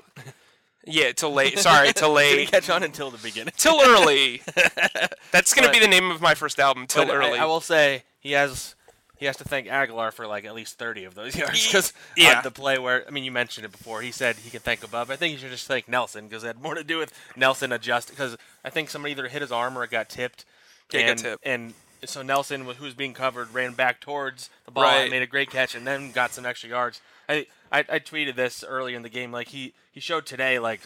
Yeah, 0.88 1.14
till 1.14 1.34
late. 1.34 1.58
Sorry, 1.58 1.92
till 1.94 2.12
late. 2.14 2.52
catch 2.52 2.70
on 2.70 2.84
until 2.84 3.10
the 3.10 3.18
beginning? 3.18 3.54
till 3.58 3.82
early. 3.82 4.44
That's 5.32 5.52
gonna 5.56 5.70
But- 5.70 5.74
be 5.74 5.80
the 5.80 5.88
name 5.88 6.12
of 6.12 6.22
my 6.22 6.36
first 6.36 6.60
album. 6.60 6.86
Till 6.86 7.06
But 7.08 7.16
I- 7.16 7.18
early. 7.18 7.40
I, 7.40 7.46
will 7.46 7.60
say 7.60 8.04
he 8.20 8.34
has 8.34 8.75
he 9.26 9.28
has 9.28 9.38
to 9.38 9.44
thank 9.44 9.66
Agholor 9.66 10.14
for 10.14 10.28
like 10.28 10.46
at 10.46 10.54
least 10.54 10.78
thirty 10.78 11.04
of 11.04 11.16
those 11.16 11.36
yards 11.42 11.66
because 11.66 11.94
Yeah. 12.16 12.42
the 12.42 12.52
play 12.52 12.78
where 12.78 13.04
I 13.08 13.10
mean 13.10 13.24
you 13.24 13.32
mentioned 13.32 13.66
it 13.66 13.72
before 13.72 14.02
he 14.04 14.12
said 14.12 14.36
he 14.36 14.52
can 14.52 14.60
thank 14.60 14.84
above. 14.84 15.10
I 15.10 15.16
think 15.16 15.32
you 15.34 15.40
should 15.40 15.50
just 15.50 15.66
thank 15.68 15.88
Nelson 15.90 16.28
because 16.28 16.44
it 16.44 16.48
had 16.48 16.62
more 16.62 16.76
to 16.76 16.84
do 16.84 17.00
with 17.00 17.12
Nelson 17.36 17.72
adjust 17.72 18.10
because 18.12 18.38
I 18.64 18.70
think 18.70 18.92
somebody 18.92 19.14
either 19.14 19.28
hit 19.28 19.42
his 19.42 19.52
arm 19.52 19.76
or 19.78 19.84
it 19.84 19.90
got 19.90 20.10
tipped. 20.10 20.46
Yeah, 20.94 21.00
it 21.00 21.04
got 21.04 21.10
and, 21.10 21.20
tipped. 21.20 21.46
and 21.48 21.74
so 22.04 22.22
Nelson, 22.22 22.66
who 22.66 22.84
was 22.84 22.94
being 22.94 23.14
covered, 23.16 23.52
ran 23.52 23.74
back 23.74 24.00
towards 24.00 24.52
the 24.66 24.72
ball 24.72 24.84
Right. 24.84 25.02
and 25.02 25.10
made 25.12 25.24
a 25.24 25.28
great 25.28 25.50
catch, 25.50 25.74
and 25.74 25.88
then 25.88 26.12
got 26.12 26.34
some 26.34 26.46
extra 26.46 26.70
yards. 26.70 27.02
I, 27.28 27.48
I 27.72 27.80
I 27.80 27.98
tweeted 28.00 28.36
this 28.36 28.64
early 28.64 28.94
in 28.94 29.02
the 29.02 29.10
game. 29.10 29.32
Like 29.32 29.48
he 29.48 29.74
he 29.92 30.00
showed 30.00 30.28
today 30.28 30.60
like 30.60 30.82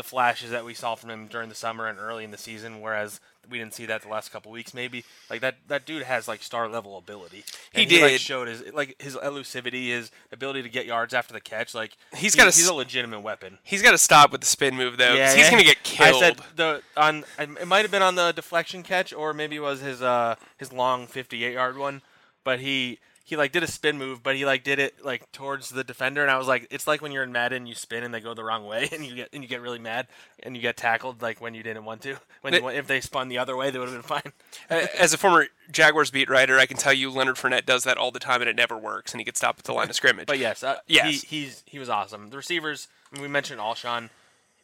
the 0.00 0.08
flashes 0.08 0.50
that 0.50 0.64
we 0.64 0.72
saw 0.72 0.94
from 0.94 1.10
him 1.10 1.26
during 1.26 1.50
the 1.50 1.54
summer 1.54 1.86
and 1.86 1.98
early 1.98 2.24
in 2.24 2.30
the 2.30 2.38
season, 2.38 2.80
whereas 2.80 3.20
we 3.50 3.58
didn't 3.58 3.74
see 3.74 3.84
that 3.84 4.00
the 4.00 4.08
last 4.08 4.32
couple 4.32 4.50
weeks. 4.50 4.72
Maybe 4.72 5.04
like 5.28 5.42
that 5.42 5.56
that 5.68 5.84
dude 5.84 6.04
has 6.04 6.26
like 6.26 6.42
star 6.42 6.70
level 6.70 6.96
ability. 6.96 7.44
He 7.70 7.82
like, 7.82 7.88
did. 7.90 8.20
showed 8.22 8.48
his 8.48 8.62
like 8.72 8.96
his 8.98 9.14
elusivity, 9.14 9.88
his 9.88 10.10
ability 10.32 10.62
to 10.62 10.70
get 10.70 10.86
yards 10.86 11.12
after 11.12 11.34
the 11.34 11.40
catch. 11.40 11.74
Like 11.74 11.98
he's 12.14 12.34
got 12.34 12.44
a 12.44 12.50
he's 12.50 12.66
a 12.66 12.72
legitimate 12.72 13.20
weapon. 13.20 13.58
He's 13.62 13.82
got 13.82 13.90
to 13.90 13.98
stop 13.98 14.32
with 14.32 14.40
the 14.40 14.46
spin 14.46 14.74
move 14.74 14.96
though. 14.96 15.18
'cause 15.18 15.34
he's 15.34 15.50
gonna 15.50 15.64
get 15.64 15.82
killed. 15.82 16.22
I 16.22 16.28
said 16.28 16.40
the 16.56 16.82
on 16.96 17.24
it 17.38 17.68
might 17.68 17.82
have 17.82 17.90
been 17.90 18.00
on 18.00 18.14
the 18.14 18.32
deflection 18.32 18.82
catch 18.82 19.12
or 19.12 19.34
maybe 19.34 19.56
it 19.56 19.60
was 19.60 19.80
his 19.80 20.00
uh 20.00 20.36
his 20.56 20.72
long 20.72 21.06
58 21.06 21.52
yard 21.52 21.76
one, 21.76 22.00
but 22.42 22.60
he 22.60 23.00
he 23.30 23.36
like 23.36 23.52
did 23.52 23.62
a 23.62 23.68
spin 23.68 23.96
move, 23.96 24.24
but 24.24 24.34
he 24.34 24.44
like 24.44 24.64
did 24.64 24.80
it 24.80 25.04
like 25.04 25.30
towards 25.30 25.70
the 25.70 25.84
defender, 25.84 26.20
and 26.20 26.30
I 26.32 26.36
was 26.36 26.48
like, 26.48 26.66
it's 26.68 26.88
like 26.88 27.00
when 27.00 27.12
you're 27.12 27.22
in 27.22 27.30
Madden, 27.30 27.64
you 27.64 27.76
spin 27.76 28.02
and 28.02 28.12
they 28.12 28.18
go 28.20 28.34
the 28.34 28.42
wrong 28.42 28.66
way, 28.66 28.88
and 28.92 29.06
you 29.06 29.14
get 29.14 29.28
and 29.32 29.40
you 29.44 29.48
get 29.48 29.60
really 29.60 29.78
mad, 29.78 30.08
and 30.42 30.56
you 30.56 30.60
get 30.60 30.76
tackled 30.76 31.22
like 31.22 31.40
when 31.40 31.54
you 31.54 31.62
didn't 31.62 31.84
want 31.84 32.02
to. 32.02 32.16
When 32.40 32.60
But- 32.60 32.74
if 32.74 32.88
they 32.88 33.00
spun 33.00 33.28
the 33.28 33.38
other 33.38 33.56
way, 33.56 33.70
they 33.70 33.78
would 33.78 33.88
have 33.88 33.96
been 33.96 34.02
fine. 34.02 34.32
As 34.68 35.14
a 35.14 35.18
former 35.18 35.46
Jaguars 35.70 36.10
beat 36.10 36.28
writer, 36.28 36.58
I 36.58 36.66
can 36.66 36.76
tell 36.76 36.92
you 36.92 37.08
Leonard 37.10 37.36
Fournette 37.36 37.66
does 37.66 37.84
that 37.84 37.96
all 37.96 38.10
the 38.10 38.18
time, 38.18 38.40
and 38.42 38.50
it 38.50 38.56
never 38.56 38.76
works, 38.76 39.12
and 39.12 39.20
he 39.20 39.24
gets 39.24 39.38
stopped 39.38 39.60
at 39.60 39.64
the 39.64 39.72
line 39.72 39.88
of 39.88 39.94
scrimmage. 39.94 40.26
But 40.26 40.38
yes, 40.40 40.64
uh, 40.64 40.78
Yes. 40.88 41.22
He, 41.22 41.42
he's 41.42 41.62
he 41.66 41.78
was 41.78 41.88
awesome. 41.88 42.30
The 42.30 42.36
receivers, 42.36 42.88
I 43.12 43.14
mean, 43.14 43.22
we 43.22 43.28
mentioned 43.28 43.60
Alshon. 43.60 44.10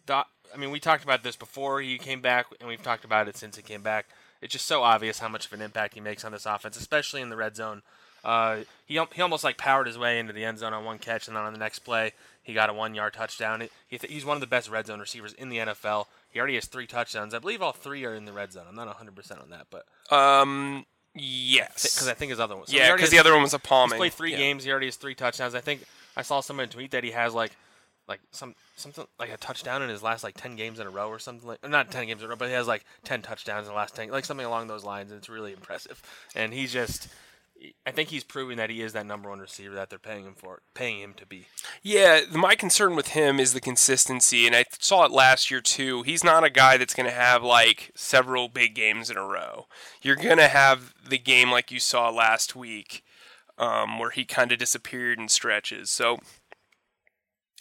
The, 0.06 0.24
I 0.52 0.56
mean, 0.58 0.72
we 0.72 0.80
talked 0.80 1.04
about 1.04 1.22
this 1.22 1.36
before 1.36 1.80
he 1.80 1.98
came 1.98 2.20
back, 2.20 2.46
and 2.58 2.68
we've 2.68 2.82
talked 2.82 3.04
about 3.04 3.28
it 3.28 3.36
since 3.36 3.56
he 3.56 3.62
came 3.62 3.82
back. 3.82 4.06
It's 4.42 4.52
just 4.52 4.66
so 4.66 4.82
obvious 4.82 5.20
how 5.20 5.28
much 5.28 5.46
of 5.46 5.52
an 5.52 5.62
impact 5.62 5.94
he 5.94 6.00
makes 6.00 6.24
on 6.24 6.32
this 6.32 6.46
offense, 6.46 6.76
especially 6.76 7.22
in 7.22 7.30
the 7.30 7.36
red 7.36 7.54
zone. 7.56 7.82
Uh, 8.26 8.58
he 8.86 9.00
he 9.14 9.22
almost 9.22 9.44
like 9.44 9.56
powered 9.56 9.86
his 9.86 9.96
way 9.96 10.18
into 10.18 10.32
the 10.32 10.44
end 10.44 10.58
zone 10.58 10.74
on 10.74 10.84
one 10.84 10.98
catch, 10.98 11.28
and 11.28 11.36
then 11.36 11.44
on 11.44 11.52
the 11.52 11.58
next 11.60 11.78
play 11.80 12.12
he 12.42 12.52
got 12.52 12.68
a 12.68 12.72
one 12.72 12.94
yard 12.94 13.14
touchdown. 13.14 13.60
He- 13.60 13.70
He 13.88 13.98
th- 13.98 14.12
he's 14.12 14.24
one 14.24 14.36
of 14.36 14.40
the 14.40 14.46
best 14.48 14.68
red 14.68 14.86
zone 14.86 14.98
receivers 15.00 15.32
in 15.34 15.48
the 15.48 15.58
NFL. 15.58 16.06
He 16.30 16.38
already 16.40 16.56
has 16.56 16.66
three 16.66 16.86
touchdowns. 16.88 17.34
I 17.34 17.38
believe 17.38 17.62
all 17.62 17.72
three 17.72 18.04
are 18.04 18.14
in 18.14 18.24
the 18.24 18.32
red 18.32 18.52
zone. 18.52 18.64
I'm 18.68 18.74
not 18.74 18.86
100 18.88 19.14
percent 19.14 19.40
on 19.40 19.50
that, 19.50 19.66
but 19.70 19.86
Um, 20.14 20.84
yes. 21.14 21.82
because 21.94 22.08
I 22.08 22.14
think 22.14 22.30
his 22.30 22.40
other 22.40 22.56
one. 22.56 22.66
so 22.66 22.76
yeah, 22.76 22.92
because 22.94 23.10
the 23.10 23.18
other 23.18 23.32
one 23.32 23.42
was 23.42 23.54
a 23.54 23.58
He's 23.58 23.66
palming. 23.66 23.96
played 23.98 24.12
three 24.12 24.32
Yeah. 24.32 24.38
games. 24.38 24.64
He 24.64 24.70
already 24.70 24.86
has 24.86 24.96
three 24.96 25.14
touchdowns. 25.14 25.54
I 25.54 25.60
think 25.60 25.84
I 26.16 26.22
saw 26.22 26.40
someone 26.40 26.68
tweet 26.68 26.90
that 26.92 27.04
he 27.04 27.12
has 27.12 27.32
like, 27.34 27.52
like 28.08 28.20
some 28.30 28.54
something 28.76 29.06
like 29.18 29.30
a 29.30 29.36
touchdown 29.36 29.82
in 29.82 29.88
his 29.88 30.02
last 30.02 30.22
like 30.24 30.34
ten 30.36 30.54
games 30.56 30.78
in 30.78 30.86
a 30.86 30.90
row 30.90 31.08
or 31.08 31.18
something 31.18 31.48
like. 31.48 31.68
Not 31.68 31.90
ten 31.90 32.06
games 32.06 32.20
in 32.22 32.26
a 32.26 32.28
row, 32.28 32.36
but 32.36 32.48
he 32.48 32.54
has 32.54 32.66
like 32.68 32.84
ten 33.04 33.22
touchdowns 33.22 33.66
in 33.66 33.72
the 33.72 33.76
last 33.76 33.94
ten, 33.96 34.08
like 34.10 34.24
something 34.24 34.46
along 34.46 34.66
those 34.68 34.84
lines. 34.84 35.10
And 35.10 35.18
it's 35.18 35.28
really 35.28 35.52
impressive. 35.52 36.00
And 36.34 36.52
he's 36.52 36.72
just, 36.72 37.08
I 37.86 37.90
think 37.90 38.10
he's 38.10 38.24
proving 38.24 38.58
that 38.58 38.70
he 38.70 38.82
is 38.82 38.92
that 38.92 39.06
number 39.06 39.30
one 39.30 39.38
receiver 39.38 39.74
that 39.74 39.88
they're 39.88 39.98
paying 39.98 40.24
him 40.24 40.34
for, 40.34 40.60
paying 40.74 41.00
him 41.00 41.14
to 41.14 41.26
be. 41.26 41.46
Yeah, 41.82 42.20
my 42.32 42.54
concern 42.54 42.96
with 42.96 43.08
him 43.08 43.40
is 43.40 43.52
the 43.52 43.60
consistency, 43.60 44.46
and 44.46 44.54
I 44.54 44.64
saw 44.78 45.04
it 45.04 45.10
last 45.10 45.50
year 45.50 45.60
too. 45.60 46.02
He's 46.02 46.22
not 46.22 46.44
a 46.44 46.50
guy 46.50 46.76
that's 46.76 46.94
going 46.94 47.08
to 47.08 47.14
have 47.14 47.42
like 47.42 47.92
several 47.94 48.48
big 48.48 48.74
games 48.74 49.08
in 49.10 49.16
a 49.16 49.24
row. 49.24 49.66
You're 50.02 50.16
going 50.16 50.36
to 50.36 50.48
have 50.48 50.94
the 51.08 51.18
game 51.18 51.50
like 51.50 51.70
you 51.70 51.80
saw 51.80 52.10
last 52.10 52.54
week, 52.54 53.02
um, 53.58 53.98
where 53.98 54.10
he 54.10 54.24
kind 54.24 54.52
of 54.52 54.58
disappeared 54.58 55.18
in 55.18 55.28
stretches. 55.28 55.88
So, 55.88 56.18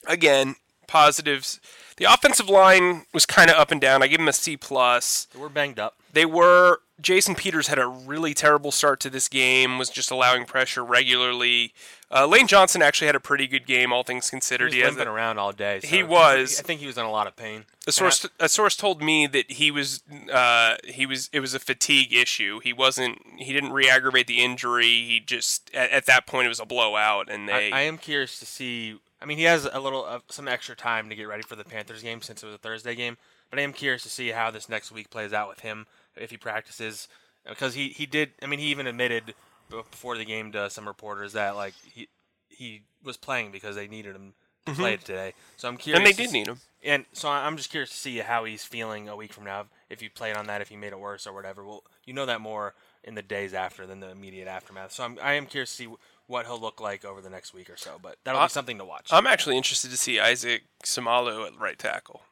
again, 0.08 0.56
positives. 0.88 1.60
The 1.98 2.06
offensive 2.06 2.50
line 2.50 3.06
was 3.14 3.26
kind 3.26 3.50
of 3.50 3.56
up 3.56 3.72
and 3.72 3.80
down. 3.80 4.04
I 4.04 4.08
give 4.08 4.20
him 4.20 4.28
a 4.28 4.34
C 4.34 4.58
plus. 4.58 5.28
They 5.34 5.40
were 5.40 5.50
banged 5.50 5.80
up. 5.80 5.96
They 6.12 6.26
were. 6.26 6.80
Jason 7.02 7.36
Peters 7.36 7.68
had 7.68 7.78
a 7.78 7.88
really 7.88 8.34
terrible 8.34 8.72
start 8.72 9.00
to 9.02 9.10
this 9.10 9.28
game. 9.28 9.78
Was 9.78 9.90
just 9.90 10.12
allowing 10.12 10.46
pressure 10.46 10.84
regularly. 10.84 11.74
Uh, 12.10 12.26
Lane 12.26 12.48
Johnson 12.48 12.82
actually 12.82 13.08
had 13.08 13.16
a 13.16 13.20
pretty 13.20 13.48
good 13.48 13.66
game, 13.66 13.92
all 13.92 14.04
things 14.04 14.28
He 14.28 14.32
considered. 14.32 14.66
was 14.66 14.74
He 14.76 14.84
limping 14.84 15.08
a- 15.08 15.12
around 15.12 15.38
all 15.38 15.52
day. 15.52 15.82
so 15.82 15.88
He 15.88 16.04
was. 16.04 16.58
I 16.60 16.64
think 16.64 16.80
he 16.80 16.88
was 16.88 16.98
in 16.98 17.04
a 17.06 17.12
lot 17.12 17.28
of 17.28 17.36
pain. 17.36 17.66
a 17.86 17.92
source. 17.92 18.26
A 18.40 18.48
source 18.48 18.76
told 18.78 19.02
me 19.02 19.28
that 19.28 19.52
he 19.52 19.72
was. 19.72 20.04
Uh, 20.32 20.78
he 20.86 21.06
was. 21.06 21.30
It 21.34 21.42
was 21.42 21.54
a 21.54 21.60
fatigue 21.60 22.14
issue. 22.14 22.60
He 22.62 22.72
wasn't. 22.72 23.20
He 23.38 23.52
didn't 23.52 23.74
re-aggravate 23.74 24.28
the 24.28 24.42
injury. 24.44 24.86
He 24.86 25.20
just 25.20 25.70
at, 25.74 25.92
at 25.92 26.06
that 26.06 26.26
point 26.26 26.46
it 26.46 26.50
was 26.50 26.60
a 26.62 26.66
blowout, 26.66 27.30
and 27.30 27.50
I, 27.50 27.60
they. 27.60 27.72
I 27.72 27.82
am 27.82 27.98
curious 27.98 28.40
to 28.40 28.46
see. 28.46 29.00
I 29.22 29.26
mean, 29.26 29.38
he 29.38 29.44
has 29.46 29.66
a 29.72 29.80
little 29.80 30.06
uh, 30.06 30.20
some 30.30 30.48
extra 30.48 30.76
time 30.76 31.10
to 31.10 31.16
get 31.16 31.28
ready 31.28 31.44
for 31.44 31.56
the 31.56 31.64
Panthers 31.66 32.04
game 32.04 32.22
since 32.22 32.42
it 32.42 32.46
was 32.46 32.56
a 32.56 32.60
Thursday 32.60 32.96
game. 32.96 33.18
But 33.50 33.60
I 33.60 33.64
am 33.64 33.74
curious 33.74 34.04
to 34.04 34.10
see 34.10 34.30
how 34.30 34.50
this 34.52 34.70
next 34.70 34.92
week 34.92 35.10
plays 35.10 35.34
out 35.34 35.50
with 35.50 35.60
him 35.62 35.88
if 36.16 36.30
he 36.32 36.38
practices, 36.38 37.08
because 37.48 37.74
he 37.74 37.90
he 37.90 38.06
did. 38.06 38.32
I 38.42 38.46
mean, 38.48 38.60
he 38.60 38.68
even 38.68 38.88
admitted 38.88 39.34
before 39.70 40.18
the 40.18 40.26
game 40.26 40.52
to 40.54 40.70
some 40.70 40.88
reporters 40.88 41.34
that 41.34 41.56
like 41.56 41.74
he 41.94 42.08
he 42.50 42.82
was 43.04 43.18
playing 43.18 43.52
because 43.52 43.76
they 43.76 43.88
needed 43.88 44.16
him 44.16 44.34
to 44.66 44.74
play 44.74 44.94
it 44.94 45.02
today. 45.06 45.34
So 45.58 45.68
I'm 45.68 45.78
curious. 45.78 45.98
and 46.00 46.08
they 46.08 46.14
did 46.14 46.28
s- 46.28 46.34
need 46.34 46.48
him. 46.48 46.60
And 46.84 47.06
so 47.14 47.30
I- 47.30 47.46
I'm 47.46 47.58
just 47.58 47.70
curious 47.70 47.90
to 47.92 47.98
see 47.98 48.18
how 48.20 48.46
he's 48.46 48.64
feeling 48.64 49.10
a 49.10 49.16
week 49.16 49.34
from 49.34 49.44
now. 49.44 49.66
If 49.90 50.02
you 50.02 50.10
played 50.10 50.36
on 50.36 50.48
that, 50.48 50.62
if 50.62 50.70
he 50.70 50.76
made 50.76 50.92
it 50.94 51.00
worse 51.00 51.28
or 51.28 51.34
whatever. 51.34 51.64
Well, 51.64 51.84
you 52.06 52.14
know 52.14 52.26
that 52.26 52.42
more 52.42 52.74
in 53.04 53.14
the 53.16 53.22
days 53.22 53.54
after 53.54 53.86
than 53.86 54.00
the 54.00 54.10
immediate 54.10 54.48
aftermath. 54.48 54.92
So 54.92 55.04
I'm 55.04 55.20
I 55.22 55.34
am 55.34 55.46
curious 55.46 55.70
to 55.72 55.76
see 55.76 55.90
what 56.28 56.46
he'll 56.48 56.60
look 56.60 56.80
like 56.82 57.06
over 57.06 57.22
the 57.22 57.30
next 57.30 57.54
week 57.54 57.70
or 57.70 57.78
so. 57.78 58.00
But 58.02 58.18
that'll 58.24 58.42
Uh, 58.42 58.46
be 58.48 58.52
something 58.52 58.78
to 58.80 58.86
watch. 58.86 59.10
I'm 59.12 59.28
actually 59.28 59.58
interested 59.58 59.92
to 59.92 59.98
see 59.98 60.20
Isaac 60.20 60.64
Seumalo 60.84 61.46
at 61.48 61.56
right 61.60 61.78
tackle. 61.78 62.24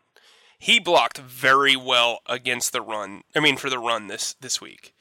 He 0.59 0.79
blocked 0.79 1.17
very 1.17 1.75
well 1.75 2.19
against 2.25 2.71
the 2.71 2.81
run. 2.81 3.23
I 3.35 3.39
mean, 3.39 3.57
for 3.57 3.69
the 3.69 3.79
run 3.79 4.07
this 4.07 4.33
this 4.39 4.61
week, 4.61 4.93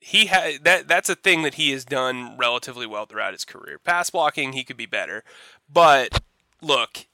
he 0.00 0.26
had 0.26 0.64
that. 0.64 0.88
That's 0.88 1.08
a 1.08 1.14
thing 1.14 1.42
that 1.42 1.54
he 1.54 1.70
has 1.72 1.84
done 1.84 2.36
relatively 2.36 2.86
well 2.86 3.06
throughout 3.06 3.32
his 3.32 3.44
career. 3.44 3.78
Pass 3.78 4.10
blocking, 4.10 4.52
he 4.52 4.64
could 4.64 4.76
be 4.76 4.86
better, 4.86 5.24
but 5.72 6.20
look, 6.62 7.06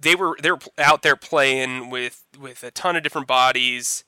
they 0.00 0.14
were 0.14 0.36
they 0.42 0.50
were 0.50 0.60
out 0.78 1.02
there 1.02 1.16
playing 1.16 1.90
with 1.90 2.24
with 2.38 2.62
a 2.62 2.70
ton 2.70 2.96
of 2.96 3.02
different 3.02 3.26
bodies. 3.26 4.04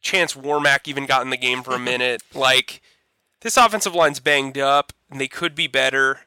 Chance 0.00 0.34
Warmack 0.34 0.88
even 0.88 1.04
got 1.04 1.22
in 1.22 1.30
the 1.30 1.36
game 1.36 1.62
for 1.62 1.74
a 1.74 1.78
minute. 1.92 2.22
like 2.34 2.80
this 3.42 3.56
offensive 3.56 3.94
line's 3.94 4.20
banged 4.20 4.58
up, 4.58 4.92
and 5.10 5.20
they 5.20 5.28
could 5.28 5.54
be 5.54 5.66
better 5.66 6.20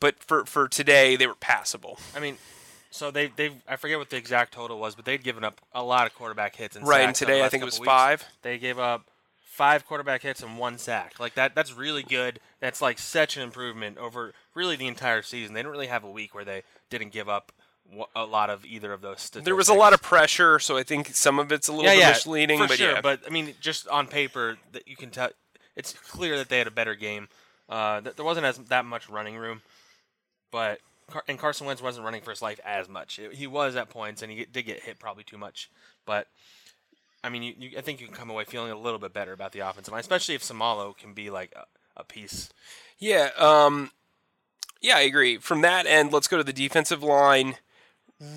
but 0.00 0.22
for 0.22 0.44
for 0.44 0.68
today 0.68 1.16
they 1.16 1.26
were 1.26 1.34
passable. 1.34 1.98
I 2.14 2.20
mean, 2.20 2.36
so 2.90 3.10
they 3.10 3.28
they 3.28 3.50
I 3.68 3.76
forget 3.76 3.98
what 3.98 4.10
the 4.10 4.16
exact 4.16 4.52
total 4.54 4.78
was, 4.78 4.94
but 4.94 5.04
they'd 5.04 5.22
given 5.22 5.44
up 5.44 5.60
a 5.72 5.82
lot 5.82 6.06
of 6.06 6.14
quarterback 6.14 6.56
hits. 6.56 6.76
And 6.76 6.86
Right, 6.86 7.02
and 7.02 7.14
today 7.14 7.42
I 7.44 7.48
think 7.48 7.62
it 7.62 7.66
was 7.66 7.80
weeks. 7.80 7.86
five. 7.86 8.24
They 8.42 8.58
gave 8.58 8.78
up 8.78 9.08
five 9.44 9.86
quarterback 9.86 10.22
hits 10.22 10.42
and 10.42 10.58
one 10.58 10.76
sack. 10.78 11.18
Like 11.18 11.34
that, 11.34 11.54
that's 11.54 11.72
really 11.72 12.02
good. 12.02 12.40
That's 12.60 12.82
like 12.82 12.98
such 12.98 13.36
an 13.36 13.42
improvement 13.42 13.96
over 13.98 14.34
really 14.54 14.76
the 14.76 14.86
entire 14.86 15.22
season. 15.22 15.54
They 15.54 15.60
didn't 15.60 15.72
really 15.72 15.86
have 15.86 16.04
a 16.04 16.10
week 16.10 16.34
where 16.34 16.44
they 16.44 16.62
didn't 16.90 17.10
give 17.12 17.28
up 17.28 17.52
a 18.14 18.24
lot 18.24 18.50
of 18.50 18.64
either 18.64 18.92
of 18.92 19.00
those. 19.00 19.20
Statistics. 19.20 19.44
There 19.44 19.54
was 19.56 19.68
a 19.68 19.74
lot 19.74 19.92
of 19.92 20.02
pressure, 20.02 20.58
so 20.58 20.76
I 20.76 20.82
think 20.82 21.14
some 21.14 21.38
of 21.38 21.52
it's 21.52 21.68
a 21.68 21.72
little 21.72 21.84
yeah, 21.86 21.92
bit 21.94 22.00
yeah, 22.00 22.08
misleading. 22.10 22.58
for 22.58 22.68
but 22.68 22.78
sure. 22.78 22.92
yeah, 22.92 23.00
But 23.00 23.20
I 23.26 23.30
mean, 23.30 23.54
just 23.60 23.86
on 23.88 24.08
paper, 24.08 24.58
that 24.72 24.86
you 24.88 24.96
can 24.96 25.10
tell 25.10 25.30
it's 25.76 25.92
clear 25.92 26.36
that 26.38 26.48
they 26.48 26.58
had 26.58 26.66
a 26.66 26.70
better 26.72 26.94
game. 26.94 27.28
Uh, 27.68 28.00
th- 28.00 28.16
there 28.16 28.24
wasn't 28.24 28.44
as 28.46 28.58
that 28.58 28.84
much 28.84 29.08
running 29.08 29.36
room, 29.36 29.62
but 30.50 30.80
And 31.28 31.38
Carson 31.38 31.66
Wentz 31.66 31.82
wasn't 31.82 32.04
running 32.04 32.22
for 32.22 32.30
his 32.30 32.42
life 32.42 32.60
as 32.64 32.88
much. 32.88 33.20
He 33.32 33.46
was 33.46 33.76
at 33.76 33.90
points, 33.90 34.22
and 34.22 34.32
he 34.32 34.44
did 34.44 34.64
get 34.64 34.80
hit 34.80 34.98
probably 34.98 35.22
too 35.24 35.38
much. 35.38 35.70
But 36.04 36.26
I 37.22 37.28
mean, 37.28 37.42
you, 37.42 37.54
you, 37.58 37.78
I 37.78 37.80
think 37.80 38.00
you 38.00 38.06
can 38.06 38.16
come 38.16 38.30
away 38.30 38.44
feeling 38.44 38.72
a 38.72 38.78
little 38.78 38.98
bit 38.98 39.12
better 39.12 39.32
about 39.32 39.52
the 39.52 39.60
offensive 39.60 39.92
line, 39.92 40.00
especially 40.00 40.34
if 40.34 40.42
Seumalo 40.42 40.96
can 40.96 41.12
be 41.12 41.30
like 41.30 41.52
a, 41.54 41.64
a 41.96 42.04
piece. 42.04 42.50
yeah, 42.98 43.30
um, 43.38 43.90
yeah, 44.80 44.96
I 44.96 45.00
agree. 45.00 45.38
From 45.38 45.62
that 45.62 45.86
end, 45.86 46.12
let's 46.12 46.28
go 46.28 46.36
to 46.36 46.44
the 46.44 46.52
defensive 46.52 47.02
line. 47.02 47.56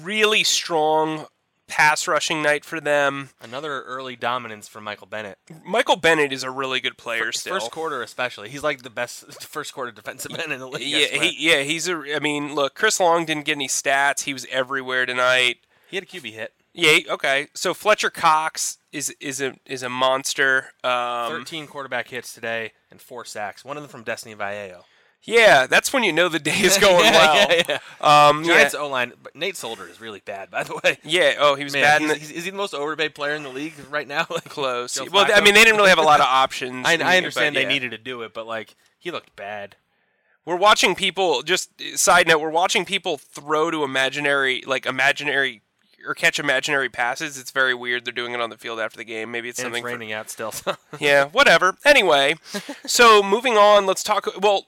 Really 0.02 0.44
strong 0.44 1.28
pass 1.70 2.08
rushing 2.08 2.42
night 2.42 2.66
for 2.66 2.82
them. 2.82 3.30
Another 3.42 3.82
early 3.84 4.16
dominance 4.16 4.68
from 4.68 4.84
Michael 4.84 5.08
Bennett. 5.08 5.38
Michael 5.64 5.96
Bennett 5.96 6.34
is 6.34 6.44
a 6.44 6.52
really 6.52 6.80
good 6.80 6.98
player 6.98 7.32
still. 7.32 7.54
First 7.54 7.72
quarter, 7.72 8.02
especially, 8.04 8.50
he's 8.50 8.64
like 8.64 8.82
the 8.82 8.90
best 8.90 9.42
first 9.48 9.74
quarter 9.74 9.92
defensive 9.92 10.38
end 10.38 10.52
in 10.52 10.60
the 10.60 10.68
league. 10.68 10.88
Yeah, 10.88 11.08
he, 11.22 11.36
yeah, 11.40 11.62
he's 11.62 11.88
a. 11.88 12.04
I 12.16 12.20
mean, 12.20 12.56
look, 12.56 12.76
Chris 12.76 13.00
Long 13.00 13.26
didn't 13.26 13.46
get 13.46 13.54
any 13.54 13.68
stats. 13.68 14.24
He 14.24 14.34
was 14.34 14.46
everywhere 14.52 15.06
tonight. 15.06 15.58
he 15.90 15.96
had 15.98 16.04
a 16.04 16.08
QB 16.08 16.32
hit. 16.34 16.54
Yeah, 16.74 17.00
okay. 17.14 17.48
So 17.54 17.74
Fletcher 17.74 18.10
Cox 18.10 18.78
is 18.92 19.10
is 19.20 19.42
a 19.42 19.56
is 19.66 19.84
a 19.84 19.90
monster. 19.90 20.68
Um, 20.84 21.32
13 21.32 21.68
quarterback 21.68 22.08
hits 22.10 22.34
today 22.34 22.74
and 22.92 23.02
four 23.02 23.26
sacks. 23.26 23.66
One 23.66 23.78
of 23.78 23.84
them 23.84 23.90
from 23.90 24.04
Destiny 24.04 24.36
Vaeao. 24.36 24.84
Yeah, 25.24 25.68
that's 25.68 25.92
when 25.94 26.04
you 26.04 26.14
know 26.14 26.30
the 26.30 26.40
day 26.40 26.58
is 26.60 26.78
going 26.80 27.06
Yeah, 27.06 27.12
well. 27.12 27.48
yeah, 27.50 27.64
yeah. 28.02 28.28
Um, 28.30 28.44
yeah, 28.44 28.54
Giants 28.56 28.76
O 28.76 28.88
line, 28.88 29.14
but 29.22 29.36
Nate 29.36 29.56
Solder 29.58 29.88
is 29.88 30.00
really 30.02 30.22
bad, 30.26 30.50
by 30.50 30.64
the 30.64 30.80
way. 30.84 30.98
yeah. 31.04 31.36
Oh, 31.40 31.56
he 31.56 31.64
was 31.64 31.74
Man, 31.74 31.84
bad 31.84 32.02
in 32.02 32.08
the 32.08 32.16
is 32.16 32.46
he 32.46 32.52
the 32.52 32.58
most 32.58 32.74
overpaid 32.74 33.14
player 33.16 33.36
in 33.36 33.44
the 33.44 33.50
league 33.50 33.74
right 33.90 34.08
now? 34.08 34.26
Like, 34.30 34.46
close. 34.46 34.94
Joe 34.96 35.06
Well, 35.12 35.28
I 35.34 35.42
mean, 35.42 35.54
they 35.54 35.64
didn't 35.64 35.78
really 35.78 35.90
have 35.90 36.00
a 36.00 36.04
lot 36.04 36.20
of 36.20 36.26
options. 36.30 36.86
I, 36.88 36.94
I 36.94 37.18
understand 37.18 37.54
but 37.56 37.60
they 37.60 37.64
yeah. 37.64 37.70
needed 37.74 37.92
to 37.92 37.98
do 37.98 38.22
it, 38.24 38.34
but 38.34 38.48
like 38.48 38.76
he 38.98 39.12
looked 39.12 39.36
bad. 39.36 39.76
We're 40.46 40.56
watching 40.56 40.96
people. 40.96 41.44
Just 41.44 41.70
side 41.98 42.28
note, 42.28 42.40
we're 42.40 42.50
watching 42.50 42.86
people 42.86 43.18
throw 43.18 43.70
to 43.70 43.84
imaginary, 43.84 44.64
like 44.66 44.86
imaginary, 44.88 45.62
or 46.08 46.16
catch 46.16 46.40
imaginary 46.40 46.90
passes. 46.90 47.38
It's 47.38 47.52
very 47.52 47.76
weird. 47.76 48.06
They're 48.06 48.14
doing 48.14 48.34
it 48.34 48.42
on 48.42 48.50
the 48.50 48.58
field 48.58 48.80
after 48.80 48.98
the 48.98 49.04
game. 49.04 49.30
Maybe 49.32 49.50
it's 49.50 49.60
And 49.60 49.66
something. 49.66 49.82
it's 49.84 49.92
for- 49.92 49.98
raining 49.98 50.12
out 50.14 50.30
still. 50.32 50.54
Yeah, 51.00 51.26
whatever. 51.26 51.76
Anyway, 51.86 52.36
so 52.86 53.22
moving 53.22 53.58
on, 53.58 53.86
let's 53.86 54.02
talk. 54.02 54.28
Well, 54.42 54.66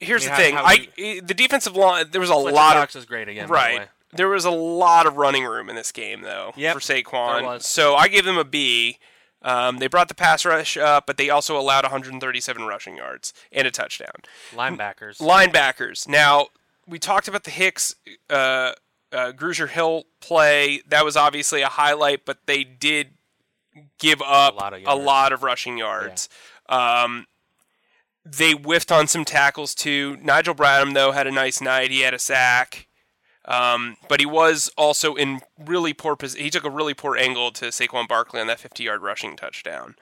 here's 0.00 0.26
I 0.26 0.30
mean, 0.30 0.36
the 0.36 0.42
thing. 0.42 0.54
how- 0.54 0.64
I, 0.64 0.76
how 0.76 0.82
i- 0.98 1.20
the 1.24 1.34
defensive 1.34 1.76
line. 1.76 2.06
There 2.10 2.20
was 2.20 2.30
a 2.30 2.34
Fletcher 2.34 2.54
lot 2.54 2.76
of 2.76 2.82
Cox 2.82 2.94
was 2.94 3.04
great 3.06 3.28
again. 3.28 3.48
By 3.48 3.68
the 3.68 3.74
way. 3.74 3.78
right. 3.80 3.88
There 4.12 4.28
was 4.28 4.44
a 4.46 4.50
lot 4.50 5.06
of 5.06 5.16
running 5.18 5.44
room 5.44 5.68
in 5.68 5.76
this 5.76 5.92
game, 5.92 6.22
though, 6.22 6.52
Yep, 6.56 6.74
for 6.74 6.80
Saquon. 6.80 7.36
there 7.40 7.44
was. 7.44 7.66
So 7.66 7.94
I 7.94 8.08
gave 8.08 8.24
them 8.24 8.38
a 8.38 8.44
B. 8.44 8.98
Um, 9.42 9.78
they 9.78 9.86
brought 9.86 10.08
the 10.08 10.14
pass 10.14 10.44
rush 10.44 10.76
up, 10.78 11.06
but 11.06 11.16
they 11.18 11.28
also 11.30 11.58
allowed 11.58 11.84
137 11.84 12.62
rushing 12.64 12.96
yards 12.96 13.32
and 13.52 13.68
a 13.68 13.70
touchdown. 13.70 14.22
Linebackers. 14.52 15.18
Linebackers. 15.20 16.08
Now 16.08 16.46
we 16.86 16.98
talked 16.98 17.28
about 17.28 17.44
the 17.44 17.50
Hicks, 17.50 17.94
uh, 18.30 18.72
uh, 19.12 19.32
Grugier 19.32 19.68
Hill 19.68 20.04
play. 20.20 20.80
That 20.88 21.04
was 21.04 21.16
obviously 21.16 21.60
a 21.60 21.68
highlight, 21.68 22.24
but 22.24 22.38
they 22.46 22.64
did 22.64 23.08
give 23.98 24.20
up 24.22 24.56
lot 24.56 24.72
of 24.72 24.80
a 24.86 24.94
lot 24.94 25.32
of 25.32 25.42
rushing 25.42 25.78
yards. 25.78 26.28
Um, 26.68 27.26
they 28.36 28.52
whiffed 28.52 28.92
on 28.92 29.06
some 29.06 29.24
tackles 29.24 29.74
too. 29.74 30.16
Nigel 30.22 30.54
Bradham 30.54 30.94
though 30.94 31.12
had 31.12 31.26
a 31.26 31.32
nice 31.32 31.60
night. 31.60 31.90
He 31.90 32.00
had 32.00 32.14
a 32.14 32.18
sack. 32.18 32.86
Um, 33.44 33.96
but 34.10 34.20
he 34.20 34.26
was 34.26 34.70
also 34.76 35.14
in 35.14 35.40
really 35.58 35.94
poor 35.94 36.16
position. 36.16 36.44
He 36.44 36.50
took 36.50 36.64
a 36.64 36.70
really 36.70 36.92
poor 36.92 37.16
angle 37.16 37.50
to 37.52 37.66
Saquon 37.66 38.06
Barkley 38.06 38.40
on 38.42 38.46
that 38.48 38.58
50-yard 38.58 39.00
rushing 39.00 39.36
touchdown. 39.36 39.94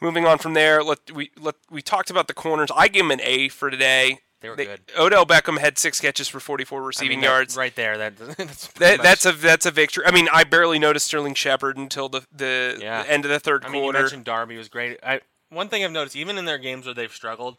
Moving 0.00 0.24
on 0.24 0.38
from 0.38 0.54
there, 0.54 0.82
let 0.82 1.10
we 1.12 1.30
let 1.38 1.56
we 1.70 1.82
talked 1.82 2.10
about 2.10 2.26
the 2.28 2.32
corners. 2.34 2.70
I 2.74 2.88
gave 2.88 3.02
him 3.04 3.10
an 3.10 3.20
A 3.22 3.48
for 3.48 3.70
today. 3.70 4.20
They 4.40 4.48
were 4.48 4.56
good. 4.56 4.80
Odell 4.98 5.26
Beckham 5.26 5.58
had 5.58 5.76
six 5.78 6.00
catches 6.00 6.26
for 6.26 6.40
44 6.40 6.78
I 6.78 6.80
mean, 6.80 6.86
receiving 6.86 7.22
yards. 7.22 7.56
right 7.56 7.74
there. 7.76 7.98
That, 7.98 8.16
that's 8.38 8.68
That, 8.68 9.02
that's 9.02 9.26
a 9.26 9.32
that's 9.32 9.66
a 9.66 9.70
victory. 9.70 10.04
I 10.06 10.10
mean, 10.12 10.28
I 10.32 10.44
barely 10.44 10.78
noticed 10.78 11.06
Sterling 11.08 11.34
Shepard 11.34 11.76
until 11.76 12.08
the 12.08 12.24
the, 12.34 12.78
Yeah. 12.80 13.02
the 13.02 13.10
end 13.10 13.26
of 13.26 13.30
the 13.30 13.38
third 13.40 13.64
I 13.66 13.68
mean, 13.68 13.82
you 13.82 13.86
quarter. 13.88 13.98
mentioned 13.98 14.24
Darby 14.24 14.56
was 14.56 14.70
great. 14.70 14.98
I 15.02 15.20
one 15.50 15.68
thing 15.68 15.84
I've 15.84 15.92
noticed, 15.92 16.16
even 16.16 16.38
in 16.38 16.44
their 16.46 16.58
games 16.58 16.86
where 16.86 16.94
they've 16.94 17.12
struggled, 17.12 17.58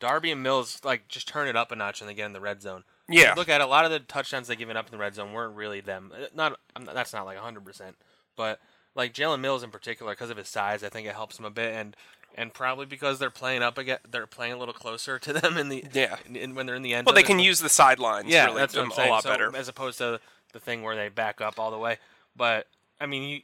Darby 0.00 0.30
and 0.30 0.42
Mills 0.42 0.80
like 0.84 1.08
just 1.08 1.28
turn 1.28 1.46
it 1.48 1.56
up 1.56 1.70
a 1.72 1.76
notch 1.76 2.00
and 2.00 2.08
they 2.08 2.14
get 2.14 2.26
in 2.26 2.32
the 2.32 2.40
red 2.40 2.62
zone. 2.62 2.84
Yeah. 3.08 3.34
Look 3.36 3.48
at 3.48 3.60
it, 3.60 3.64
a 3.64 3.66
lot 3.66 3.84
of 3.84 3.90
the 3.90 3.98
touchdowns 4.00 4.48
they've 4.48 4.58
given 4.58 4.76
up 4.76 4.86
in 4.86 4.92
the 4.92 4.98
red 4.98 5.14
zone 5.14 5.32
weren't 5.32 5.54
really 5.56 5.80
them. 5.80 6.12
Uh, 6.14 6.26
Not, 6.34 6.58
I'm 6.74 6.84
not 6.84 6.94
that's 6.94 7.12
not 7.12 7.24
like 7.26 7.36
100, 7.36 7.64
percent 7.64 7.96
but 8.36 8.60
like 8.94 9.12
Jalen 9.14 9.40
Mills 9.40 9.62
in 9.62 9.70
particular, 9.70 10.12
because 10.12 10.30
of 10.30 10.36
his 10.36 10.48
size, 10.48 10.82
I 10.82 10.88
think 10.88 11.06
it 11.06 11.14
helps 11.14 11.38
him 11.38 11.44
a 11.44 11.50
bit, 11.50 11.74
and 11.74 11.96
and 12.34 12.54
probably 12.54 12.86
because 12.86 13.18
they're 13.18 13.28
playing 13.30 13.62
up 13.62 13.76
again, 13.76 13.98
they're 14.10 14.26
playing 14.26 14.54
a 14.54 14.56
little 14.58 14.72
closer 14.74 15.18
to 15.18 15.32
them 15.32 15.56
in 15.58 15.68
the 15.68 15.84
Yeah. 15.92 16.16
in, 16.26 16.36
in- 16.36 16.54
when 16.54 16.66
they're 16.66 16.76
in 16.76 16.82
the 16.82 16.94
end. 16.94 17.06
Well, 17.06 17.14
they 17.14 17.22
can 17.22 17.38
use 17.38 17.60
the 17.60 17.68
sidelines. 17.68 18.28
yeah, 18.28 18.46
really, 18.46 18.58
that's 18.58 18.74
what 18.76 18.84
I'm 18.98 19.06
a 19.06 19.10
lot 19.10 19.22
So, 19.24 19.30
better. 19.30 19.54
as 19.56 19.68
opposed 19.68 19.98
to 19.98 20.20
the 20.52 20.60
thing 20.60 20.82
where 20.82 20.96
they 20.96 21.08
back 21.10 21.40
up 21.40 21.58
all 21.58 21.70
the 21.70 21.78
way. 21.78 21.98
But 22.36 22.66
I 23.00 23.06
mean, 23.06 23.22
you, 23.28 23.40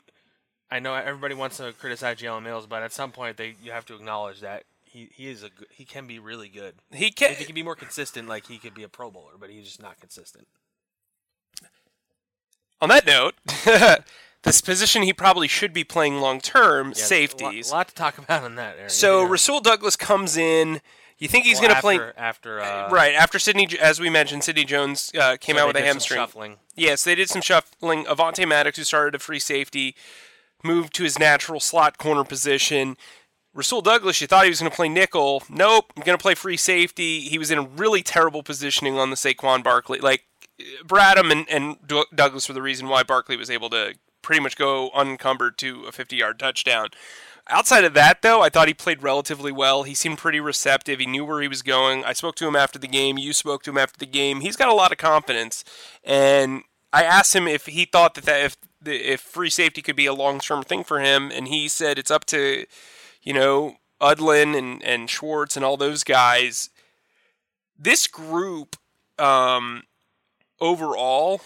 I 0.70 0.80
know 0.80 0.94
everybody 0.94 1.34
wants 1.34 1.56
to 1.58 1.72
criticize 1.72 2.18
Jalen 2.18 2.42
Mills, 2.42 2.66
but 2.66 2.82
at 2.82 2.92
some 2.92 3.10
point 3.12 3.36
they 3.36 3.54
you 3.62 3.72
have 3.72 3.86
to 3.86 3.94
acknowledge 3.94 4.40
that 4.40 4.64
he, 4.84 5.08
he 5.14 5.28
is 5.28 5.42
a 5.42 5.50
good, 5.50 5.68
he 5.70 5.84
can 5.84 6.06
be 6.06 6.18
really 6.18 6.48
good. 6.48 6.74
He 6.92 7.10
can. 7.10 7.32
If 7.32 7.38
he 7.38 7.44
can 7.44 7.54
be 7.54 7.62
more 7.62 7.76
consistent, 7.76 8.28
like 8.28 8.46
he 8.46 8.58
could 8.58 8.74
be 8.74 8.82
a 8.82 8.88
Pro 8.88 9.10
Bowler, 9.10 9.32
but 9.38 9.50
he's 9.50 9.64
just 9.64 9.82
not 9.82 10.00
consistent. 10.00 10.46
On 12.80 12.88
that 12.90 13.06
note, 13.06 13.34
this 14.44 14.60
position 14.60 15.02
he 15.02 15.12
probably 15.12 15.48
should 15.48 15.72
be 15.72 15.84
playing 15.84 16.20
long 16.20 16.40
term, 16.40 16.88
Yeah, 16.88 17.04
safeties. 17.04 17.68
A 17.68 17.72
lot, 17.72 17.78
lot 17.78 17.88
to 17.88 17.94
talk 17.94 18.18
about 18.18 18.44
on 18.44 18.54
that. 18.54 18.76
Aaron. 18.76 18.90
So 18.90 19.22
Yeah. 19.22 19.30
Rasul 19.30 19.60
Douglas 19.60 19.96
comes 19.96 20.36
in. 20.36 20.80
You 21.18 21.26
think 21.26 21.44
he's 21.44 21.58
Well, 21.58 21.70
going 21.70 21.74
to 21.74 21.80
play 21.80 22.12
after, 22.16 22.60
uh, 22.60 22.88
right 22.90 23.12
after 23.12 23.40
Sidney, 23.40 23.68
as 23.80 23.98
we 23.98 24.08
mentioned, 24.08 24.44
Sidney 24.44 24.64
Jones 24.64 25.10
uh, 25.18 25.36
came 25.40 25.56
so 25.56 25.62
out 25.62 25.66
with 25.66 25.76
a 25.76 25.82
hamstring. 25.82 26.56
Yes, 26.76 27.02
they 27.02 27.16
did 27.16 27.28
some 27.28 27.42
shuffling. 27.42 28.04
Avonte 28.04 28.46
Maddox, 28.46 28.78
who 28.78 28.84
started 28.84 29.16
a 29.16 29.18
free 29.18 29.40
safety, 29.40 29.96
moved 30.62 30.94
to 30.94 31.04
his 31.04 31.18
natural 31.18 31.60
slot 31.60 31.98
corner 31.98 32.24
position. 32.24 32.96
Rasul 33.54 33.80
Douglas, 33.80 34.20
you 34.20 34.26
thought 34.26 34.44
he 34.44 34.50
was 34.50 34.60
going 34.60 34.70
to 34.70 34.76
play 34.76 34.88
nickel. 34.88 35.42
Nope, 35.48 35.92
going 35.96 36.16
to 36.16 36.22
play 36.22 36.34
free 36.34 36.56
safety. 36.56 37.20
He 37.20 37.38
was 37.38 37.50
in 37.50 37.58
a 37.58 37.62
really 37.62 38.02
terrible 38.02 38.42
positioning 38.42 38.98
on 38.98 39.10
the 39.10 39.16
Saquon 39.16 39.64
Barkley. 39.64 39.98
Like, 39.98 40.24
Bradham 40.84 41.30
and, 41.30 41.48
and 41.48 41.76
Douglas 42.14 42.48
were 42.48 42.54
the 42.54 42.62
reason 42.62 42.88
why 42.88 43.02
Barkley 43.02 43.36
was 43.36 43.50
able 43.50 43.70
to 43.70 43.94
pretty 44.22 44.42
much 44.42 44.56
go 44.56 44.90
unencumbered 44.90 45.56
to 45.58 45.84
a 45.84 45.92
50 45.92 46.16
yard 46.16 46.38
touchdown. 46.38 46.88
Outside 47.50 47.84
of 47.84 47.94
that, 47.94 48.20
though, 48.20 48.42
I 48.42 48.50
thought 48.50 48.68
he 48.68 48.74
played 48.74 49.02
relatively 49.02 49.50
well. 49.50 49.84
He 49.84 49.94
seemed 49.94 50.18
pretty 50.18 50.38
receptive. 50.38 51.00
He 51.00 51.06
knew 51.06 51.24
where 51.24 51.40
he 51.40 51.48
was 51.48 51.62
going. 51.62 52.04
I 52.04 52.12
spoke 52.12 52.34
to 52.36 52.46
him 52.46 52.54
after 52.54 52.78
the 52.78 52.88
game. 52.88 53.16
You 53.16 53.32
spoke 53.32 53.62
to 53.62 53.70
him 53.70 53.78
after 53.78 53.98
the 53.98 54.06
game. 54.06 54.40
He's 54.40 54.56
got 54.56 54.68
a 54.68 54.74
lot 54.74 54.92
of 54.92 54.98
confidence, 54.98 55.64
and 56.04 56.62
I 56.92 57.04
asked 57.04 57.34
him 57.34 57.48
if 57.48 57.64
he 57.64 57.86
thought 57.86 58.14
that, 58.14 58.24
that 58.24 58.44
if 58.44 58.56
the, 58.80 58.94
if 58.94 59.20
free 59.20 59.50
safety 59.50 59.82
could 59.82 59.96
be 59.96 60.06
a 60.06 60.14
long 60.14 60.38
term 60.40 60.62
thing 60.62 60.84
for 60.84 61.00
him, 61.00 61.30
and 61.32 61.48
he 61.48 61.68
said 61.68 61.98
it's 61.98 62.10
up 62.10 62.24
to, 62.26 62.66
you 63.22 63.32
know, 63.32 63.76
Undlin 64.00 64.56
and 64.56 64.82
and 64.82 65.10
Schwartz 65.10 65.56
and 65.56 65.64
all 65.64 65.76
those 65.76 66.04
guys. 66.04 66.70
This 67.78 68.06
group, 68.06 68.76
um, 69.18 69.84
overall, 70.60 71.40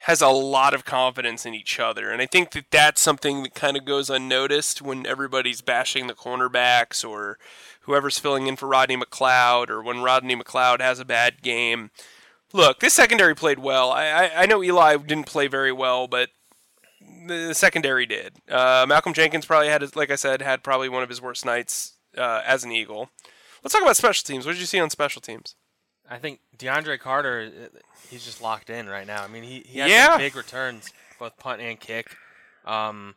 has 0.00 0.20
a 0.20 0.28
lot 0.28 0.72
of 0.72 0.84
confidence 0.84 1.44
in 1.46 1.54
each 1.54 1.80
other, 1.80 2.10
and 2.10 2.22
I 2.22 2.26
think 2.26 2.52
that 2.52 2.70
that's 2.70 3.00
something 3.00 3.42
that 3.42 3.54
kind 3.54 3.76
of 3.76 3.84
goes 3.84 4.10
unnoticed 4.10 4.82
when 4.82 5.06
everybody's 5.06 5.60
bashing 5.60 6.06
the 6.06 6.14
cornerbacks 6.14 7.08
or 7.08 7.38
whoever's 7.82 8.18
filling 8.18 8.46
in 8.46 8.56
for 8.56 8.66
Rodney 8.66 8.96
McLeod 8.96 9.70
or 9.70 9.82
when 9.82 10.02
Rodney 10.02 10.36
McLeod 10.36 10.80
has 10.80 10.98
a 10.98 11.04
bad 11.04 11.42
game. 11.42 11.90
Look, 12.52 12.80
this 12.80 12.94
secondary 12.94 13.34
played 13.34 13.58
well. 13.58 13.90
I, 13.90 14.06
I, 14.06 14.42
I 14.42 14.46
know 14.46 14.62
Eli 14.62 14.96
didn't 14.98 15.26
play 15.26 15.46
very 15.46 15.72
well, 15.72 16.06
but 16.06 16.30
the 17.26 17.54
secondary 17.54 18.06
did. 18.06 18.34
Uh, 18.50 18.86
Malcolm 18.88 19.12
Jenkins 19.12 19.44
probably 19.46 19.68
had, 19.68 19.94
like 19.96 20.10
I 20.10 20.16
said, 20.16 20.40
had 20.42 20.62
probably 20.62 20.88
one 20.88 21.02
of 21.02 21.08
his 21.08 21.20
worst 21.20 21.44
nights 21.44 21.94
uh, 22.16 22.42
as 22.46 22.64
an 22.64 22.72
Eagle. 22.72 23.10
Let's 23.62 23.72
talk 23.74 23.82
about 23.82 23.96
special 23.96 24.24
teams. 24.24 24.46
What 24.46 24.52
did 24.52 24.60
you 24.60 24.66
see 24.66 24.78
on 24.80 24.90
special 24.90 25.20
teams? 25.20 25.54
I 26.08 26.18
think 26.18 26.38
DeAndre 26.56 27.00
Carter, 27.00 27.50
uh, 27.64 27.78
he's 28.08 28.24
just 28.24 28.40
locked 28.40 28.70
in 28.70 28.88
right 28.88 29.06
now. 29.06 29.24
I 29.24 29.26
mean, 29.26 29.42
he, 29.42 29.64
he 29.66 29.80
has 29.80 29.90
Yeah. 29.90 30.16
big 30.16 30.36
returns, 30.36 30.92
both 31.18 31.36
punt 31.38 31.60
and 31.60 31.80
kick. 31.80 32.16
Um, 32.64 33.16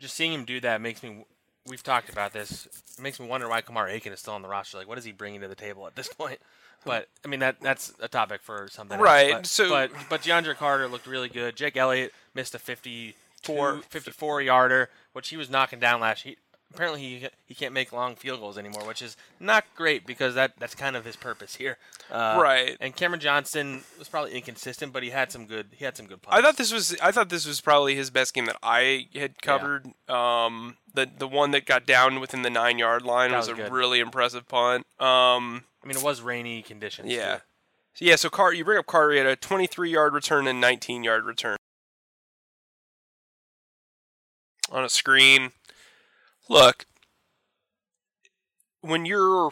just 0.00 0.14
seeing 0.16 0.32
him 0.32 0.44
do 0.44 0.60
that 0.60 0.80
makes 0.80 1.02
me. 1.02 1.24
We've 1.66 1.82
talked 1.82 2.10
about 2.10 2.32
this. 2.32 2.66
It 2.98 3.00
makes 3.02 3.18
me 3.20 3.26
wonder 3.26 3.48
why 3.48 3.60
Kamar 3.62 3.88
Aiken 3.88 4.12
is 4.12 4.18
still 4.20 4.34
on 4.34 4.42
the 4.42 4.48
roster. 4.48 4.76
Like, 4.78 4.88
what 4.88 4.98
is 4.98 5.04
he 5.04 5.12
bringing 5.12 5.40
to 5.42 5.48
the 5.48 5.54
table 5.54 5.86
at 5.86 5.94
this 5.94 6.08
point? 6.18 6.40
But 6.84 7.08
I 7.24 7.28
mean, 7.28 7.40
that 7.40 7.60
that's 7.60 7.92
a 8.00 8.08
topic 8.08 8.42
for 8.42 8.68
something. 8.70 8.98
else. 8.98 9.04
Right, 9.04 9.32
But, 9.32 9.46
so- 9.46 9.68
but 9.68 9.90
but 10.08 10.22
DeAndre 10.22 10.56
Carter 10.56 10.86
looked 10.88 11.06
really 11.06 11.28
good. 11.28 11.56
Jake 11.56 11.76
Elliott 11.76 12.12
missed 12.34 12.54
a 12.54 12.58
54 12.58 13.82
54 13.88 14.42
yarder, 14.42 14.90
which 15.12 15.28
he 15.28 15.36
was 15.36 15.50
knocking 15.50 15.78
down 15.78 16.00
last. 16.00 16.22
He, 16.22 16.36
apparently, 16.72 17.00
he 17.02 17.28
he 17.46 17.54
can't 17.54 17.72
make 17.72 17.92
long 17.92 18.16
field 18.16 18.40
goals 18.40 18.58
anymore, 18.58 18.86
which 18.86 19.00
is 19.02 19.16
not 19.38 19.64
great 19.76 20.06
because 20.06 20.34
that 20.34 20.52
that's 20.58 20.74
kind 20.74 20.96
of 20.96 21.04
his 21.04 21.16
purpose 21.16 21.56
here. 21.56 21.76
Uh, 22.10 22.38
Right. 22.40 22.76
And 22.80 22.94
Cameron 22.96 23.20
Johnston 23.20 23.82
was 23.98 24.08
probably 24.08 24.32
inconsistent, 24.32 24.92
but 24.92 25.02
he 25.02 25.10
had 25.10 25.30
some 25.30 25.46
good. 25.46 25.68
He 25.76 25.84
had 25.84 25.96
some 25.96 26.06
good. 26.06 26.20
Punts. 26.22 26.36
I 26.38 26.42
thought 26.42 26.56
this 26.56 26.72
was 26.72 26.96
I 27.02 27.12
thought 27.12 27.28
this 27.28 27.46
was 27.46 27.60
probably 27.60 27.94
his 27.94 28.10
best 28.10 28.34
game 28.34 28.46
that 28.46 28.56
I 28.62 29.08
had 29.14 29.40
covered. 29.40 29.86
Yeah. 30.08 30.44
Um, 30.46 30.76
the 30.92 31.08
the 31.16 31.28
one 31.28 31.50
that 31.52 31.64
got 31.66 31.86
down 31.86 32.20
within 32.20 32.42
the 32.42 32.50
nine 32.50 32.78
yard 32.78 33.02
line 33.02 33.32
was, 33.32 33.48
was 33.48 33.58
a 33.58 33.62
good. 33.62 33.72
really 33.72 34.00
impressive 34.00 34.48
punt. 34.48 34.86
Um, 35.00 35.64
I 35.84 35.86
mean, 35.86 35.98
it 35.98 36.02
was 36.02 36.22
rainy 36.22 36.62
conditions. 36.62 37.12
yeah, 37.12 37.36
too. 37.36 37.42
so, 37.94 38.04
yeah. 38.06 38.16
So 38.16 38.30
Car, 38.30 38.54
you 38.54 38.64
bring 38.64 38.78
up 38.78 38.86
Carter 38.86 39.12
he 39.12 39.18
had 39.18 39.26
a 39.26 39.36
23 39.36 39.90
yard 39.90 40.14
return 40.14 40.46
and 40.46 40.60
19 40.60 41.04
yard 41.04 41.24
return 41.24 41.56
on 44.72 44.84
a 44.84 44.88
screen. 44.88 45.52
Look, 46.48 46.86
when 48.80 49.04
you're 49.04 49.50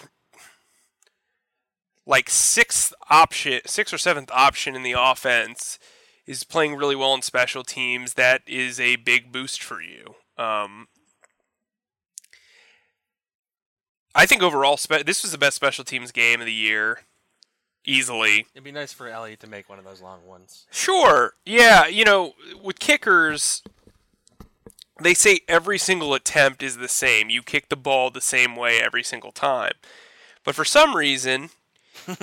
like 2.06 2.30
sixth 2.30 2.94
option, 3.10 3.60
sixth 3.66 3.92
or 3.92 3.98
seventh 3.98 4.30
option 4.32 4.74
in 4.74 4.82
the 4.82 4.94
offense 4.98 5.78
is 6.26 6.44
playing 6.44 6.76
really 6.76 6.96
well 6.96 7.14
in 7.14 7.22
special 7.22 7.64
teams, 7.64 8.14
that 8.14 8.42
is 8.46 8.80
a 8.80 8.96
big 8.96 9.32
boost 9.32 9.62
for 9.62 9.82
you. 9.82 10.14
Um, 10.38 10.88
I 14.14 14.26
think 14.26 14.42
overall, 14.42 14.76
spe- 14.76 15.04
this 15.06 15.22
was 15.22 15.32
the 15.32 15.38
best 15.38 15.56
special 15.56 15.84
teams 15.84 16.12
game 16.12 16.40
of 16.40 16.46
the 16.46 16.52
year, 16.52 17.00
easily. 17.84 18.46
It'd 18.54 18.64
be 18.64 18.72
nice 18.72 18.92
for 18.92 19.08
Elliott 19.08 19.40
to 19.40 19.46
make 19.46 19.68
one 19.68 19.78
of 19.78 19.84
those 19.84 20.02
long 20.02 20.26
ones. 20.26 20.66
Sure. 20.70 21.34
Yeah, 21.46 21.86
you 21.86 22.04
know, 22.04 22.34
with 22.62 22.78
kickers, 22.78 23.62
they 25.00 25.14
say 25.14 25.40
every 25.48 25.78
single 25.78 26.14
attempt 26.14 26.62
is 26.62 26.76
the 26.76 26.88
same. 26.88 27.30
You 27.30 27.42
kick 27.42 27.68
the 27.68 27.76
ball 27.76 28.10
the 28.10 28.20
same 28.20 28.56
way 28.56 28.80
every 28.80 29.02
single 29.02 29.32
time. 29.32 29.72
But 30.44 30.54
for 30.54 30.64
some 30.64 30.96
reason, 30.96 31.50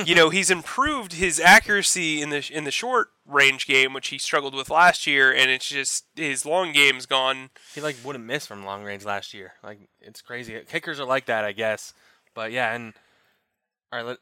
you 0.06 0.16
know, 0.16 0.30
he's 0.30 0.52
improved 0.52 1.14
his 1.14 1.40
accuracy 1.40 2.22
in 2.22 2.30
the 2.30 2.48
in 2.52 2.64
the 2.66 2.72
short 2.72 3.10
range 3.30 3.68
game, 3.68 3.94
which 3.94 4.10
he 4.10 4.18
struggled 4.18 4.56
with 4.56 4.70
last 4.70 5.08
year, 5.08 5.32
and 5.34 5.50
it's 5.50 5.68
just 5.68 6.06
his 6.16 6.46
long 6.46 6.72
game's 6.72 7.06
gone. 7.06 7.50
He 7.74 7.82
like 7.82 7.98
wouldn't 8.04 8.26
miss 8.26 8.46
from 8.46 8.66
long 8.66 8.84
range 8.84 9.06
last 9.06 9.34
year. 9.34 9.54
Like 9.64 9.80
it's 10.02 10.22
crazy. 10.22 10.60
Kickers 10.68 11.00
are 11.00 11.06
like 11.06 11.26
that, 11.28 11.46
I 11.46 11.52
guess. 11.52 11.94
But 12.34 12.52
yeah, 12.52 12.74
and 12.74 12.94
all 13.92 14.00
right, 14.00 14.06
let, 14.06 14.18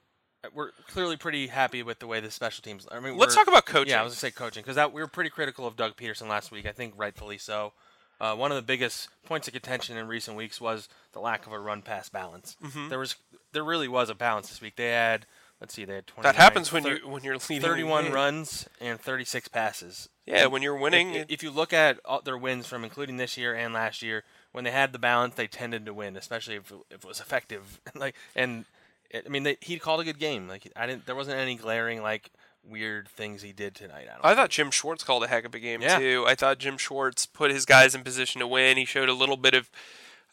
we're 0.54 0.72
clearly 0.88 1.17
pretty 1.17 1.48
happy 1.48 1.84
with 1.84 2.00
the 2.00 2.08
way 2.08 2.20
the 2.20 2.32
special 2.32 2.62
teams. 2.62 2.88
I 2.91 3.00
mean, 3.00 3.17
Let's 3.17 3.36
talk 3.36 3.48
about 3.48 3.65
coaching. 3.65 3.91
Yeah, 3.91 4.02
I 4.02 4.04
was 4.04 4.13
gonna 4.13 4.20
say 4.20 4.32
coaching 4.32 4.63
because 4.63 4.76
that 4.76 4.93
we 4.93 5.02
were 5.02 5.08
pretty 5.08 5.30
critical 5.30 5.65
of 5.65 5.76
Doug 5.76 5.96
Pederson 5.96 6.28
last 6.28 6.52
week. 6.52 6.65
I 6.65 6.72
think 6.72 6.93
rightfully 6.98 7.38
so. 7.38 7.74
Uh, 8.20 8.36
one 8.36 8.52
of 8.52 8.56
the 8.56 8.63
biggest 8.63 9.10
points 9.26 9.48
of 9.48 9.54
contention 9.54 9.96
in 9.96 10.08
recent 10.08 10.36
weeks 10.36 10.60
was 10.60 10.89
the 11.13 11.20
lack 11.20 11.46
of 11.46 11.54
a 11.54 11.60
run 11.60 11.82
pass 11.84 12.10
balance. 12.10 12.56
Mm-hmm. 12.63 12.89
There 12.89 12.98
was, 12.98 13.15
there 13.54 13.63
really 13.63 13.88
was 13.88 14.10
a 14.10 14.15
balance 14.15 14.50
this 14.50 14.60
week. 14.60 14.76
They 14.76 14.89
had, 14.89 15.28
let's 15.62 15.74
see, 15.74 15.86
they 15.86 15.96
had 15.96 16.08
29, 16.08 16.34
that 16.34 16.41
happens 16.41 16.72
when 16.72 16.86
you 16.86 16.98
when 17.08 17.24
you're 17.24 17.38
leading. 17.50 17.62
31 17.62 18.12
runs 18.12 18.67
and 18.80 19.00
36 19.00 19.48
passes. 19.50 20.10
Yeah, 20.26 20.48
when 20.48 20.62
you're 20.62 20.76
winning, 20.78 21.15
If, 21.15 21.26
if 21.30 21.43
you 21.43 21.52
look 21.52 21.72
at 21.72 22.00
their 22.26 22.38
wins 22.38 22.67
from 22.67 22.84
including 22.84 23.17
this 23.17 23.38
year 23.38 23.56
and 23.56 23.74
last 23.74 24.02
year, 24.02 24.24
when 24.52 24.65
they 24.65 24.72
had 24.72 24.91
the 24.91 25.00
balance, 25.00 25.36
they 25.36 25.48
tended 25.48 25.86
to 25.86 25.93
win, 25.93 26.17
especially 26.17 26.56
if, 26.56 26.72
if 26.91 27.04
it 27.04 27.06
was 27.06 27.20
effective. 27.20 27.80
like 27.96 28.15
and 28.36 28.65
it, 29.10 29.24
I 29.26 29.30
mean, 29.30 29.43
they, 29.43 29.58
he 29.62 29.80
called 29.80 30.02
a 30.02 30.04
good 30.04 30.20
game. 30.20 30.48
Like 30.48 30.70
I 30.76 30.86
didn't, 30.86 31.06
there 31.06 31.15
wasn't 31.15 31.39
any 31.39 31.56
glaring 31.56 32.02
like 32.02 32.32
weird 32.63 33.08
things 33.08 33.41
he 33.41 33.54
did 33.54 33.74
tonight. 33.76 34.08
I, 34.10 34.15
don't 34.15 34.26
I 34.26 34.36
thought 34.36 34.50
Jim 34.50 34.72
Schwartz 34.72 35.04
called 35.04 35.24
a 35.24 35.28
heck 35.28 35.46
of 35.46 35.56
a 35.56 35.60
game 35.60 35.82
Yeah. 35.82 35.98
too. 35.98 36.26
I 36.28 36.36
thought 36.36 36.58
Jim 36.58 36.78
Schwartz 36.78 37.26
put 37.26 37.50
his 37.50 37.65
guys 37.65 37.96
in 37.96 38.04
position 38.04 38.39
to 38.39 38.48
win. 38.48 38.76
He 38.76 38.84
showed 38.84 39.08
a 39.08 39.13
little 39.13 39.38
bit 39.38 39.54
of 39.54 39.70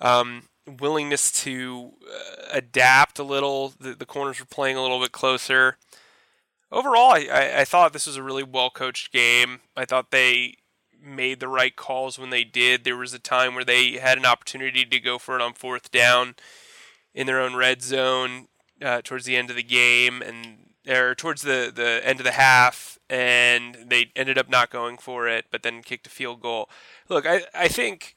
um, 0.01 0.49
willingness 0.67 1.31
to 1.43 1.93
uh, 2.03 2.49
adapt 2.53 3.19
a 3.19 3.25
little. 3.25 3.75
The, 3.79 3.95
the 3.95 4.07
corners 4.07 4.41
were 4.41 4.47
playing 4.47 4.77
a 4.77 4.83
little 4.83 5.01
bit 5.01 5.13
closer. 5.13 5.77
Overall, 6.73 7.13
I, 7.13 7.29
I, 7.31 7.61
I 7.61 7.65
thought 7.65 7.93
this 7.93 8.07
was 8.07 8.17
a 8.17 8.23
really 8.23 8.43
well 8.43 8.71
coached 8.71 9.13
game. 9.13 9.61
I 9.77 9.85
thought 9.85 10.11
they 10.11 10.57
made 11.05 11.41
the 11.41 11.49
right 11.49 11.77
calls 11.77 12.19
when 12.19 12.31
they 12.31 12.45
did. 12.45 12.85
There 12.85 12.97
was 12.97 13.13
a 13.13 13.19
time 13.19 13.55
where 13.55 13.65
they 13.65 13.93
had 13.93 14.19
an 14.19 14.27
opportunity 14.27 14.85
to 14.85 15.01
go 15.01 15.19
for 15.19 15.37
it 15.37 15.43
on 15.43 15.53
fourth 15.53 15.91
down 15.91 16.35
in 17.15 17.27
their 17.27 17.41
own 17.41 17.55
red 17.55 17.83
zone 17.83 18.49
uh, 18.83 19.01
towards 19.03 19.25
the 19.25 19.37
end 19.37 19.51
of 19.51 19.57
the 19.57 19.63
game 19.63 20.23
and 20.23 20.59
or 20.87 21.15
towards 21.15 21.43
the, 21.43 21.73
the 21.75 22.03
end 22.05 22.21
of 22.21 22.25
the 22.25 22.33
half 22.33 22.99
and 23.09 23.87
they 23.87 24.11
ended 24.15 24.37
up 24.37 24.51
not 24.51 24.69
going 24.71 24.99
for 24.99 25.27
it 25.27 25.47
but 25.51 25.63
then 25.63 25.83
kicked 25.83 26.07
a 26.07 26.11
field 26.11 26.41
goal. 26.41 26.69
Look, 27.09 27.27
I, 27.27 27.43
I 27.55 27.69
think 27.69 28.17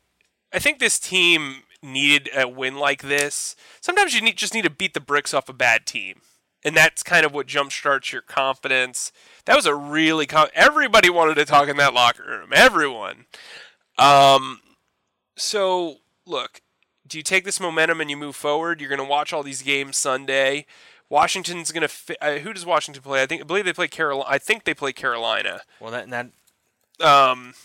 I 0.52 0.60
think 0.60 0.80
this 0.80 1.00
team 1.00 1.64
needed 1.84 2.30
a 2.36 2.48
win 2.48 2.78
like 2.78 3.04
this. 3.04 3.56
Sometimes 3.82 4.14
you 4.14 4.22
need, 4.22 4.38
just 4.38 4.54
need 4.54 4.64
to 4.64 4.70
beat 4.70 4.94
the 4.94 5.00
bricks 5.00 5.34
off 5.34 5.50
a 5.50 5.54
bad 5.54 5.86
team. 5.86 6.22
And 6.64 6.76
that's 6.76 7.04
kind 7.04 7.26
of 7.26 7.34
what 7.34 7.48
jumpstarts 7.48 8.12
your 8.12 8.22
confidence. 8.24 9.12
That 9.46 9.56
was 9.56 9.66
a 9.66 9.76
really 9.76 10.26
com- 10.26 10.50
everybody 10.54 11.10
wanted 11.10 11.36
to 11.36 11.46
talk 11.46 11.70
in 11.70 11.78
that 11.78 11.94
locker 11.94 12.24
room. 12.24 12.50
Everyone. 12.54 13.26
Um, 13.98 14.62
so 15.36 15.98
look, 16.26 16.62
do 17.08 17.18
you 17.18 17.24
take 17.24 17.46
this 17.46 17.60
momentum 17.60 18.02
and 18.02 18.10
you 18.10 18.18
move 18.18 18.36
forward? 18.36 18.82
You're 18.82 18.90
going 18.90 19.00
to 19.00 19.06
watch 19.06 19.32
all 19.32 19.44
these 19.44 19.62
games 19.62 19.98
Sunday. 19.98 20.66
Washington's 21.10 21.72
going 21.72 21.84
to. 21.84 21.88
Fi- 21.88 22.18
uh, 22.22 22.40
who 22.40 22.52
does 22.52 22.66
Washington 22.66 23.02
play? 23.02 23.22
I 23.22 23.28
think 23.28 23.42
I 23.42 23.46
believe 23.46 23.64
they 23.64 23.72
play 23.72 23.88
Carolina. 23.88 24.30
I 24.30 24.38
think 24.38 24.66
they 24.66 24.74
play 24.74 24.92
Carolina. 24.92 25.62
Well, 25.80 25.92
that 25.92 26.04
and 26.04 26.12
that, 26.12 26.26
Um, 27.00 27.54
that 27.54 27.56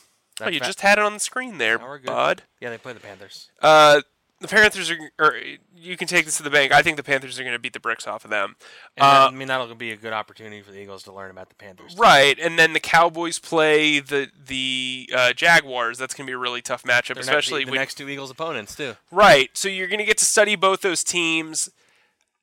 oh, 0.40 0.48
you 0.48 0.60
just 0.60 0.80
had 0.80 0.98
it 0.98 1.04
on 1.04 1.14
the 1.14 1.20
screen 1.20 1.58
there, 1.58 1.78
we're 1.78 1.98
good. 1.98 2.06
bud. 2.06 2.42
Yeah, 2.60 2.70
they 2.70 2.78
play 2.78 2.92
the 2.92 3.00
Panthers. 3.00 3.50
Uh, 3.60 4.02
the 4.40 4.48
Panthers 4.48 4.90
are. 4.90 4.96
Or 5.20 5.36
you 5.76 5.96
can 5.96 6.08
take 6.08 6.24
this 6.24 6.36
to 6.38 6.42
the 6.42 6.50
bank. 6.50 6.72
I 6.72 6.82
think 6.82 6.96
the 6.96 7.02
Panthers 7.04 7.38
are 7.38 7.42
going 7.44 7.54
to 7.54 7.58
beat 7.60 7.72
the 7.74 7.80
bricks 7.80 8.06
off 8.08 8.24
of 8.24 8.30
them. 8.30 8.56
And 8.96 9.04
Uh, 9.04 9.10
that, 9.26 9.32
I 9.32 9.36
mean, 9.36 9.46
that'll 9.48 9.72
be 9.76 9.92
a 9.92 9.96
good 9.96 10.12
opportunity 10.12 10.62
for 10.62 10.72
the 10.72 10.78
Eagles 10.80 11.02
to 11.04 11.12
learn 11.12 11.30
about 11.30 11.48
the 11.48 11.54
Panthers. 11.54 11.94
Right, 11.96 12.36
and 12.40 12.58
then 12.58 12.72
the 12.72 12.80
Cowboys 12.80 13.38
play 13.38 14.00
the 14.00 14.30
the 14.46 15.08
uh, 15.14 15.32
Jaguars. 15.32 15.98
That's 15.98 16.14
going 16.14 16.26
to 16.26 16.30
be 16.30 16.34
a 16.34 16.38
really 16.38 16.62
tough 16.62 16.82
matchup, 16.82 17.06
They're 17.14 17.16
not- 17.16 17.22
especially 17.22 17.60
the, 17.60 17.66
the 17.66 17.70
when 17.72 17.80
next 17.80 17.94
two 17.94 18.08
Eagles 18.08 18.30
opponents 18.30 18.74
too. 18.74 18.96
Right. 19.12 19.50
So 19.54 19.68
you're 19.68 19.86
going 19.88 20.00
to 20.00 20.04
get 20.04 20.18
to 20.18 20.24
study 20.24 20.56
both 20.56 20.80
those 20.80 21.04
teams. 21.04 21.68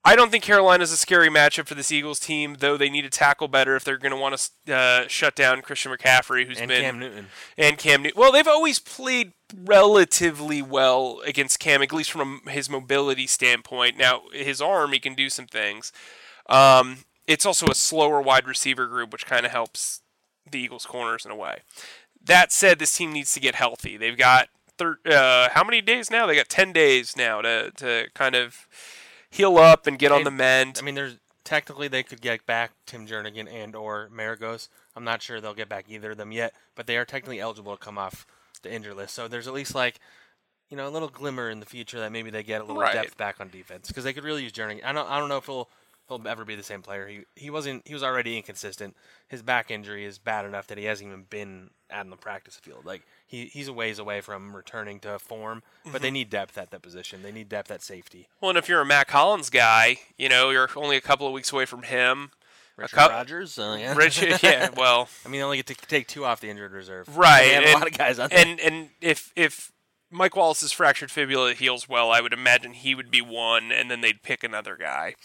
I 0.06 0.16
don't 0.16 0.32
think 0.32 0.44
Carolina's 0.44 0.92
a 0.92 0.98
scary 0.98 1.30
matchup 1.30 1.68
for 1.68 1.76
this 1.76 1.92
Eagles 1.92 2.20
team, 2.20 2.58
though 2.60 2.78
they 2.78 2.90
need 2.90 3.02
to 3.02 3.10
tackle 3.10 3.48
better 3.50 3.76
if 3.76 3.84
they're 3.84 3.98
going 3.98 4.14
to 4.14 4.18
want 4.18 4.50
to 4.66 4.74
uh, 4.74 5.08
shut 5.08 5.36
down 5.36 5.62
Christian 5.62 5.92
McCaffrey, 5.92 6.46
who's 6.48 6.58
And 6.60 6.70
been 6.70 6.82
Cam 6.82 7.00
Newton. 7.00 7.26
and 7.58 7.78
Cam 7.78 8.02
Newton. 8.04 8.20
Well, 8.20 8.32
they've 8.32 8.48
always 8.48 8.80
played 8.80 9.34
relatively 9.54 10.62
well 10.62 11.22
against 11.26 11.60
Cam, 11.60 11.82
at 11.82 11.92
least 11.92 12.12
from 12.12 12.42
his 12.48 12.70
mobility 12.70 13.28
standpoint. 13.28 13.98
Now, 13.98 14.22
his 14.32 14.62
arm, 14.62 14.94
he 14.94 15.00
can 15.00 15.16
do 15.16 15.30
some 15.30 15.48
things. 15.48 15.92
Um, 16.48 17.00
it's 17.28 17.46
also 17.46 17.68
a 17.68 17.76
slower 17.76 18.22
wide 18.22 18.48
receiver 18.48 18.88
group, 18.88 19.12
which 19.12 19.26
kind 19.26 19.46
of 19.46 19.52
helps 19.52 20.02
the 20.50 20.60
Eagles' 20.60 20.86
corners 20.86 21.26
in 21.26 21.32
a 21.32 21.36
way. 21.36 21.60
That 22.24 22.52
said, 22.52 22.80
this 22.80 22.96
team 22.96 23.12
needs 23.12 23.34
to 23.34 23.40
get 23.40 23.56
healthy. 23.56 23.98
They've 23.98 24.18
got 24.18 24.48
thir- 24.78 25.00
uh, 25.06 25.50
how 25.52 25.64
many 25.64 25.82
days 25.82 26.10
now? 26.10 26.26
They 26.26 26.36
got 26.36 26.50
ten 26.50 26.72
days 26.74 27.16
now 27.18 27.42
to 27.42 27.72
to 27.78 28.08
kind 28.14 28.36
of 28.36 28.68
heal 29.30 29.58
up 29.58 29.88
and 29.88 29.98
get 30.00 30.12
on 30.12 30.24
the 30.24 30.32
mend. 30.32 30.78
I 30.80 30.84
mean, 30.84 30.96
there's 30.96 31.18
technically 31.44 31.88
they 31.88 32.04
could 32.04 32.22
get 32.22 32.46
back 32.46 32.72
Tim 32.86 33.08
Jernigan 33.08 33.52
and 33.52 33.76
or 33.76 34.10
Maragos. 34.14 34.70
I'm 34.96 35.04
not 35.04 35.22
sure 35.22 35.40
they'll 35.42 35.54
get 35.54 35.70
back 35.70 35.86
either 35.90 36.12
of 36.12 36.18
them 36.18 36.32
yet, 36.32 36.54
but 36.76 36.88
they 36.88 36.98
are 36.98 37.06
technically 37.06 37.40
eligible 37.40 37.76
to 37.76 37.84
come 37.84 37.98
off 37.98 38.26
the 38.62 38.72
injury 38.74 38.94
list. 38.94 39.16
So 39.16 39.28
there's 39.28 39.48
at 39.48 39.54
least 39.54 39.74
like, 39.76 40.00
you 40.70 40.78
know, 40.78 40.88
a 40.88 40.92
little 40.92 41.08
glimmer 41.08 41.50
in 41.50 41.60
the 41.60 41.66
future 41.66 42.00
that 42.00 42.12
maybe 42.12 42.30
they 42.30 42.44
get 42.44 42.62
a 42.62 42.64
little 42.64 42.82
Right. 42.82 42.94
depth 42.94 43.18
back 43.18 43.40
on 43.40 43.50
defense 43.50 43.88
because 43.88 44.04
they 44.04 44.14
could 44.14 44.24
really 44.24 44.44
use 44.44 44.52
Jernigan. 44.52 44.84
I 44.84 44.92
don't, 44.92 45.10
I 45.10 45.20
don't 45.20 45.30
know 45.30 45.38
if 45.38 45.46
he'll 45.46 45.70
he'll 46.10 46.28
ever 46.28 46.44
be 46.44 46.56
the 46.56 46.64
same 46.64 46.82
player. 46.82 47.08
He 47.08 47.22
he 47.36 47.50
wasn't 47.50 47.88
he 47.88 47.94
was 47.94 48.04
already 48.04 48.36
inconsistent. 48.36 48.98
His 49.30 49.42
back 49.42 49.72
injury 49.72 50.04
is 50.04 50.18
bad 50.18 50.44
enough 50.46 50.68
that 50.68 50.78
he 50.78 50.84
hasn't 50.86 51.08
even 51.08 51.24
been 51.30 51.70
out 51.90 52.04
in 52.04 52.10
the 52.10 52.18
practice 52.18 52.56
field. 52.58 52.84
Like 52.86 53.04
he 53.26 53.46
he's 53.46 53.68
a 53.70 53.74
ways 53.74 53.98
away 54.00 54.20
from 54.22 54.54
returning 54.56 55.00
to 55.02 55.18
form, 55.20 55.64
but 55.86 55.94
Mm-hmm. 55.94 56.02
they 56.04 56.12
need 56.12 56.30
depth 56.30 56.58
at 56.58 56.72
that 56.72 56.82
position. 56.82 57.24
They 57.24 57.32
need 57.32 57.48
depth 57.48 57.72
at 57.72 57.82
safety. 57.82 58.28
well, 58.42 58.50
and 58.50 58.58
if 58.58 58.68
you're 58.68 58.82
a 58.82 58.86
Mack 58.86 59.10
Hollins 59.12 59.50
guy, 59.50 60.00
you 60.18 60.28
know 60.28 60.50
you're 60.50 60.70
only 60.76 60.98
a 60.98 61.02
couple 61.02 61.26
of 61.28 61.32
weeks 61.34 61.54
away 61.54 61.66
from 61.66 61.84
him. 61.84 62.32
Richard 62.76 62.96
cou- 62.96 63.10
Rodgers, 63.10 63.60
uh, 63.60 63.76
yeah. 63.80 63.94
Rich, 63.94 64.22
yeah, 64.44 64.70
well, 64.76 65.10
I 65.26 65.30
mean, 65.30 65.40
they 65.40 65.44
only 65.44 65.58
get 65.58 65.66
to 65.68 65.76
take 65.76 66.08
two 66.08 66.24
off 66.24 66.40
the 66.40 66.50
injured 66.50 66.72
reserve. 66.72 67.18
Right, 67.18 67.42
They 67.42 67.54
have 67.56 67.64
and- 67.64 67.74
a 67.74 67.78
lot 67.78 67.88
of 67.88 67.98
guys 67.98 68.20
on 68.20 68.30
there. 68.30 68.40
and 68.40 68.60
and 68.62 68.90
if 69.02 69.34
if 69.36 69.72
Mike 70.12 70.36
Wallace's 70.36 70.72
fractured 70.72 71.12
fibula 71.12 71.54
heals 71.54 71.88
well, 71.90 72.10
I 72.10 72.22
would 72.22 72.32
imagine 72.34 72.72
he 72.74 72.96
would 72.96 73.12
be 73.12 73.22
one, 73.22 73.72
and 73.72 73.92
then 73.92 74.00
they'd 74.02 74.24
pick 74.24 74.44
another 74.46 74.76
guy. 74.76 75.16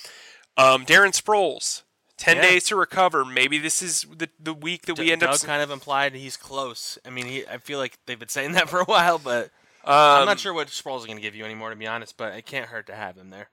Um, 0.56 0.86
Darren 0.86 1.12
Sproles, 1.12 1.82
ten 2.16 2.36
Yeah. 2.36 2.42
days 2.42 2.64
to 2.64 2.76
recover. 2.76 3.24
Maybe 3.24 3.58
this 3.58 3.82
is 3.82 4.02
the 4.16 4.28
the 4.38 4.54
week 4.54 4.86
that 4.86 4.98
we 4.98 5.10
end 5.12 5.20
Doug 5.22 5.34
up. 5.34 5.40
kind 5.42 5.62
of 5.62 5.70
implied 5.70 6.14
he's 6.14 6.36
close. 6.36 6.98
I 7.04 7.10
mean, 7.10 7.26
he, 7.26 7.46
I 7.46 7.58
feel 7.58 7.78
like 7.78 7.98
they've 8.06 8.18
been 8.18 8.28
saying 8.28 8.52
that 8.52 8.68
for 8.70 8.80
a 8.80 8.84
while, 8.84 9.18
but 9.18 9.46
Um, 9.84 9.92
I'm 10.20 10.26
not 10.26 10.38
sure 10.40 10.54
what 10.54 10.68
Sproles 10.68 11.00
is 11.00 11.06
going 11.06 11.16
to 11.18 11.22
give 11.22 11.34
you 11.34 11.44
anymore, 11.44 11.70
to 11.70 11.76
be 11.76 11.86
honest. 11.86 12.16
But 12.16 12.34
it 12.34 12.46
can't 12.46 12.66
hurt 12.68 12.86
to 12.86 12.94
have 12.94 13.16
him 13.16 13.30
there. 13.30 13.50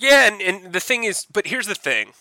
Yeah, 0.00 0.26
and, 0.26 0.40
and 0.40 0.72
the 0.72 0.80
thing 0.80 1.04
is, 1.04 1.26
but 1.32 1.46
here's 1.48 1.66
the 1.66 1.74
thing: 1.74 2.12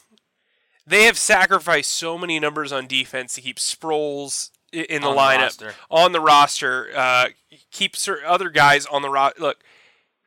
they 0.86 1.04
have 1.04 1.18
sacrificed 1.18 1.92
so 1.92 2.18
many 2.18 2.40
numbers 2.40 2.72
on 2.72 2.88
defense 2.88 3.34
to 3.36 3.42
keep 3.42 3.58
Sproles 3.58 4.50
in 4.72 5.02
the 5.04 5.08
On 5.10 5.16
lineup 5.18 5.42
roster. 5.42 5.74
on 5.92 6.12
the 6.12 6.20
roster. 6.20 6.90
Uh, 6.96 7.28
keep 7.72 7.96
other 8.26 8.50
guys 8.50 8.86
on 8.88 9.02
the 9.04 9.10
roster. 9.10 9.40
Look, 9.42 9.64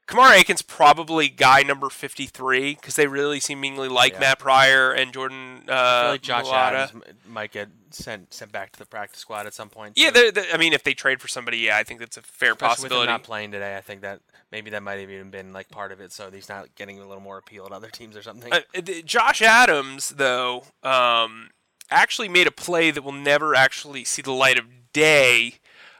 Kamar 0.06 0.32
Aiken's 0.34 0.62
probably 0.62 1.28
guy 1.28 1.62
number 1.62 1.88
53 1.90 2.74
because 2.74 2.94
they 2.94 3.08
really 3.08 3.40
seemingly 3.40 3.88
like 3.88 4.12
Yeah. 4.12 4.20
Matt 4.20 4.38
Pryor 4.38 4.92
and 4.92 5.12
Jordan. 5.12 5.64
Uh, 5.68 5.72
I 5.72 6.02
feel 6.02 6.10
like 6.12 6.22
Josh 6.22 6.44
Mailata. 6.44 6.72
Adams 6.88 7.02
might 7.26 7.50
get 7.50 7.68
sent 7.90 8.32
sent 8.32 8.52
back 8.52 8.70
to 8.72 8.78
the 8.78 8.86
practice 8.86 9.20
squad 9.20 9.46
at 9.46 9.54
some 9.54 9.68
point. 9.68 9.94
Yeah, 9.96 10.10
they're, 10.10 10.30
they're- 10.30 10.46
I 10.52 10.58
mean, 10.58 10.72
if 10.72 10.84
they 10.84 10.94
trade 10.94 11.20
for 11.20 11.26
somebody, 11.26 11.58
yeah, 11.58 11.76
I 11.76 11.82
think 11.82 11.98
that's 11.98 12.16
a 12.16 12.22
fair 12.22 12.52
Especially 12.52 12.68
possibility. 12.84 13.08
not 13.08 13.24
playing 13.24 13.50
today, 13.50 13.76
I 13.76 13.80
think 13.80 14.02
that 14.02 14.20
maybe 14.52 14.70
that 14.70 14.82
might 14.84 15.00
have 15.00 15.10
even 15.10 15.30
been 15.30 15.52
like 15.52 15.70
part 15.70 15.90
of 15.90 16.00
it. 16.00 16.12
So 16.12 16.30
he's 16.30 16.48
not 16.48 16.72
getting 16.76 17.00
a 17.00 17.06
little 17.06 17.22
more 17.22 17.38
appeal 17.38 17.66
at 17.66 17.72
other 17.72 17.88
teams 17.88 18.16
or 18.16 18.22
something. 18.22 18.52
Uh, 18.52 18.60
Josh 19.04 19.42
Adams, 19.42 20.10
though, 20.10 20.64
um, 20.84 21.50
actually 21.90 22.28
made 22.28 22.46
a 22.46 22.52
play 22.52 22.92
that 22.92 23.02
will 23.02 23.10
never 23.12 23.56
actually 23.56 24.04
see 24.04 24.22
the 24.22 24.32
light 24.32 24.56
of 24.58 24.66
day. 24.92 25.54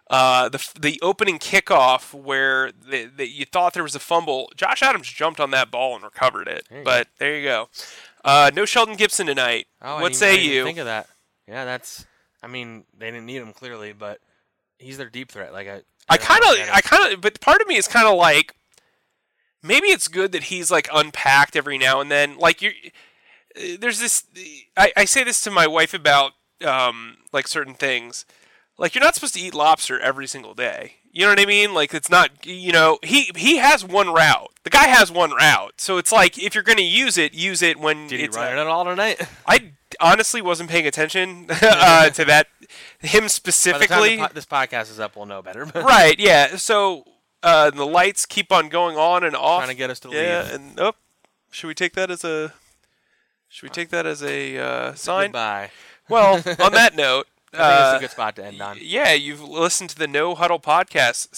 Uh, 0.08 0.48
the 0.48 0.64
the 0.78 1.00
opening 1.02 1.38
kickoff 1.38 2.14
where 2.14 2.70
the, 2.70 3.06
the, 3.06 3.26
you 3.28 3.44
thought 3.44 3.74
there 3.74 3.82
was 3.82 3.96
a 3.96 4.00
fumble, 4.00 4.52
Josh 4.54 4.80
Adams 4.80 5.08
jumped 5.08 5.40
on 5.40 5.50
that 5.50 5.70
ball 5.70 5.96
and 5.96 6.04
recovered 6.04 6.46
it. 6.46 6.64
There 6.70 6.84
but 6.84 7.08
there 7.18 7.36
you 7.36 7.44
go. 7.44 7.68
Uh, 8.24 8.50
no 8.54 8.64
Shelton 8.64 8.94
Gibson 8.96 9.26
tonight. 9.26 9.66
Oh, 9.82 10.00
what 10.00 10.14
say 10.14 10.40
you? 10.40 10.64
Think 10.64 10.78
of 10.78 10.86
that. 10.86 11.08
Yeah, 11.48 11.64
that's. 11.64 12.06
I 12.42 12.46
mean, 12.46 12.84
they 12.96 13.10
didn't 13.10 13.26
need 13.26 13.42
him 13.42 13.52
clearly, 13.52 13.92
but 13.92 14.20
he's 14.78 14.98
their 14.98 15.10
deep 15.10 15.32
threat. 15.32 15.52
Like 15.52 15.68
I. 15.68 15.82
I 16.08 16.18
kind 16.18 16.42
of, 16.44 16.68
I 16.72 16.80
kind 16.82 17.12
of, 17.12 17.20
but 17.20 17.40
part 17.40 17.60
of 17.60 17.66
me 17.66 17.74
is 17.74 17.88
kind 17.88 18.06
of 18.06 18.16
like, 18.16 18.54
maybe 19.60 19.88
it's 19.88 20.06
good 20.06 20.30
that 20.30 20.44
he's 20.44 20.70
like 20.70 20.88
unpacked 20.94 21.56
every 21.56 21.78
now 21.78 22.00
and 22.00 22.12
then. 22.12 22.38
Like 22.38 22.62
you, 22.62 22.70
there's 23.80 23.98
this. 23.98 24.22
I, 24.76 24.92
I 24.96 25.04
say 25.04 25.24
this 25.24 25.40
to 25.42 25.50
my 25.50 25.66
wife 25.66 25.94
about 25.94 26.32
um, 26.64 27.16
like 27.32 27.48
certain 27.48 27.74
things. 27.74 28.24
Like 28.78 28.94
you're 28.94 29.04
not 29.04 29.14
supposed 29.14 29.34
to 29.34 29.40
eat 29.40 29.54
lobster 29.54 29.98
every 29.98 30.26
single 30.26 30.54
day. 30.54 30.94
You 31.10 31.22
know 31.24 31.30
what 31.30 31.40
I 31.40 31.46
mean? 31.46 31.72
Like 31.72 31.94
it's 31.94 32.10
not. 32.10 32.44
You 32.46 32.72
know, 32.72 32.98
he 33.02 33.30
he 33.36 33.56
has 33.56 33.84
one 33.84 34.12
route. 34.12 34.50
The 34.64 34.70
guy 34.70 34.86
has 34.88 35.10
one 35.10 35.30
route. 35.32 35.80
So 35.80 35.96
it's 35.96 36.12
like 36.12 36.38
if 36.38 36.54
you're 36.54 36.64
going 36.64 36.76
to 36.78 36.84
use 36.84 37.16
it, 37.16 37.32
use 37.32 37.62
it 37.62 37.78
when 37.78 38.06
Did 38.08 38.18
he 38.20 38.26
it's. 38.26 38.36
run 38.36 38.52
it 38.52 38.60
at 38.60 38.66
all 38.66 38.84
tonight? 38.84 39.26
I 39.46 39.72
honestly 40.00 40.42
wasn't 40.42 40.68
paying 40.68 40.86
attention 40.86 41.46
uh, 41.62 42.10
to 42.10 42.24
that. 42.26 42.48
Him 42.58 42.68
By 43.00 43.08
the 43.08 43.18
time 43.20 43.28
specifically. 43.28 44.16
po- 44.18 44.28
this 44.34 44.44
podcast 44.46 44.90
is 44.90 45.00
up, 45.00 45.16
we'll 45.16 45.26
know 45.26 45.40
better. 45.40 45.64
But 45.64 45.84
right 45.84 46.18
yeah 46.18 46.56
so 46.56 47.04
uh, 47.42 47.70
the 47.70 47.86
lights 47.86 48.26
keep 48.26 48.50
on 48.50 48.68
going 48.68 48.96
on 48.96 49.22
and 49.24 49.36
off 49.36 49.60
trying 49.60 49.68
to 49.74 49.76
get 49.78 49.88
us 49.88 50.00
to 50.00 50.08
yeah 50.10 50.42
leave. 50.42 50.52
and 50.54 50.80
oh 50.80 50.92
should 51.50 51.68
we 51.68 51.74
take 51.74 51.92
that 51.94 52.10
as 52.10 52.24
a 52.24 52.52
should 53.48 53.62
we 53.62 53.68
take 53.72 53.90
that 53.90 54.04
as 54.04 54.22
a 54.22 54.58
uh, 54.58 54.94
sign 54.94 55.28
Goodbye. 55.28 55.70
well 56.08 56.34
on 56.58 56.72
that 56.72 56.96
note 56.96 57.28
I 57.58 57.68
think 57.68 57.80
it's 57.80 57.94
uh, 57.94 57.96
a 57.96 58.00
good 58.00 58.10
spot 58.10 58.36
to 58.36 58.44
end 58.44 58.60
on. 58.60 58.78
yeah 58.80 59.12
you've 59.12 59.42
listened 59.42 59.90
to 59.90 59.96
the 59.98 60.06
no 60.08 60.34
huddle 60.34 60.60
podcast 60.60 61.30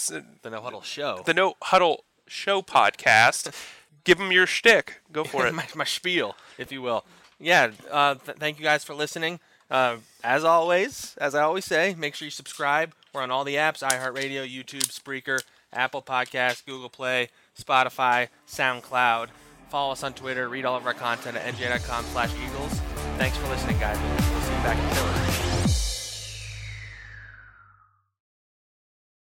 The 0.42 0.50
No 0.50 0.61
Huddle 0.61 0.83
Show. 0.83 1.22
the 1.24 1.35
no 1.35 1.54
huddle 1.62 2.04
show 2.26 2.62
podcast 2.62 3.54
give 4.04 4.18
them 4.18 4.33
your 4.33 4.46
shtick 4.46 5.00
go 5.12 5.24
for 5.24 5.46
it 5.46 5.54
my, 5.61 5.66
my 5.74 5.85
spiel, 5.85 6.35
if 6.59 6.70
you 6.72 6.83
will. 6.83 7.04
Yeah. 7.40 7.70
Uh, 7.90 8.14
th- 8.16 8.38
thank 8.38 8.59
you 8.59 8.64
guys 8.64 8.83
for 8.85 8.94
listening. 8.94 9.38
Uh, 9.70 9.96
as 10.24 10.44
always, 10.44 11.14
as 11.20 11.35
I 11.35 11.42
always 11.42 11.64
say, 11.66 11.94
make 11.96 12.14
sure 12.14 12.26
you 12.26 12.31
subscribe. 12.31 12.94
We're 13.12 13.22
on 13.22 13.31
all 13.31 13.44
the 13.44 13.54
apps: 13.57 13.83
iHeartRadio, 13.83 14.48
YouTube, 14.48 14.88
Spreaker, 14.88 15.40
Apple 15.72 16.02
Podcasts, 16.02 16.64
Google 16.64 16.88
Play, 16.88 17.28
Spotify, 17.61 18.28
SoundCloud. 18.48 19.28
Follow 19.68 19.92
us 19.92 20.02
on 20.02 20.14
Twitter. 20.14 20.48
Read 20.48 20.64
all 20.64 20.76
of 20.76 20.87
our 20.87 20.94
content 20.94 21.37
at 21.37 21.54
nj.com 21.54 22.04
slash 22.07 22.31
Eagles. 22.44 22.72
Thanks 23.18 23.37
for 23.37 23.46
listening, 23.48 23.78
guys. 23.78 23.98
We'll 23.98 24.40
see 24.40 24.54
you 24.54 24.62
back 24.62 24.78
in 24.78 24.96
Philly. 24.96 25.28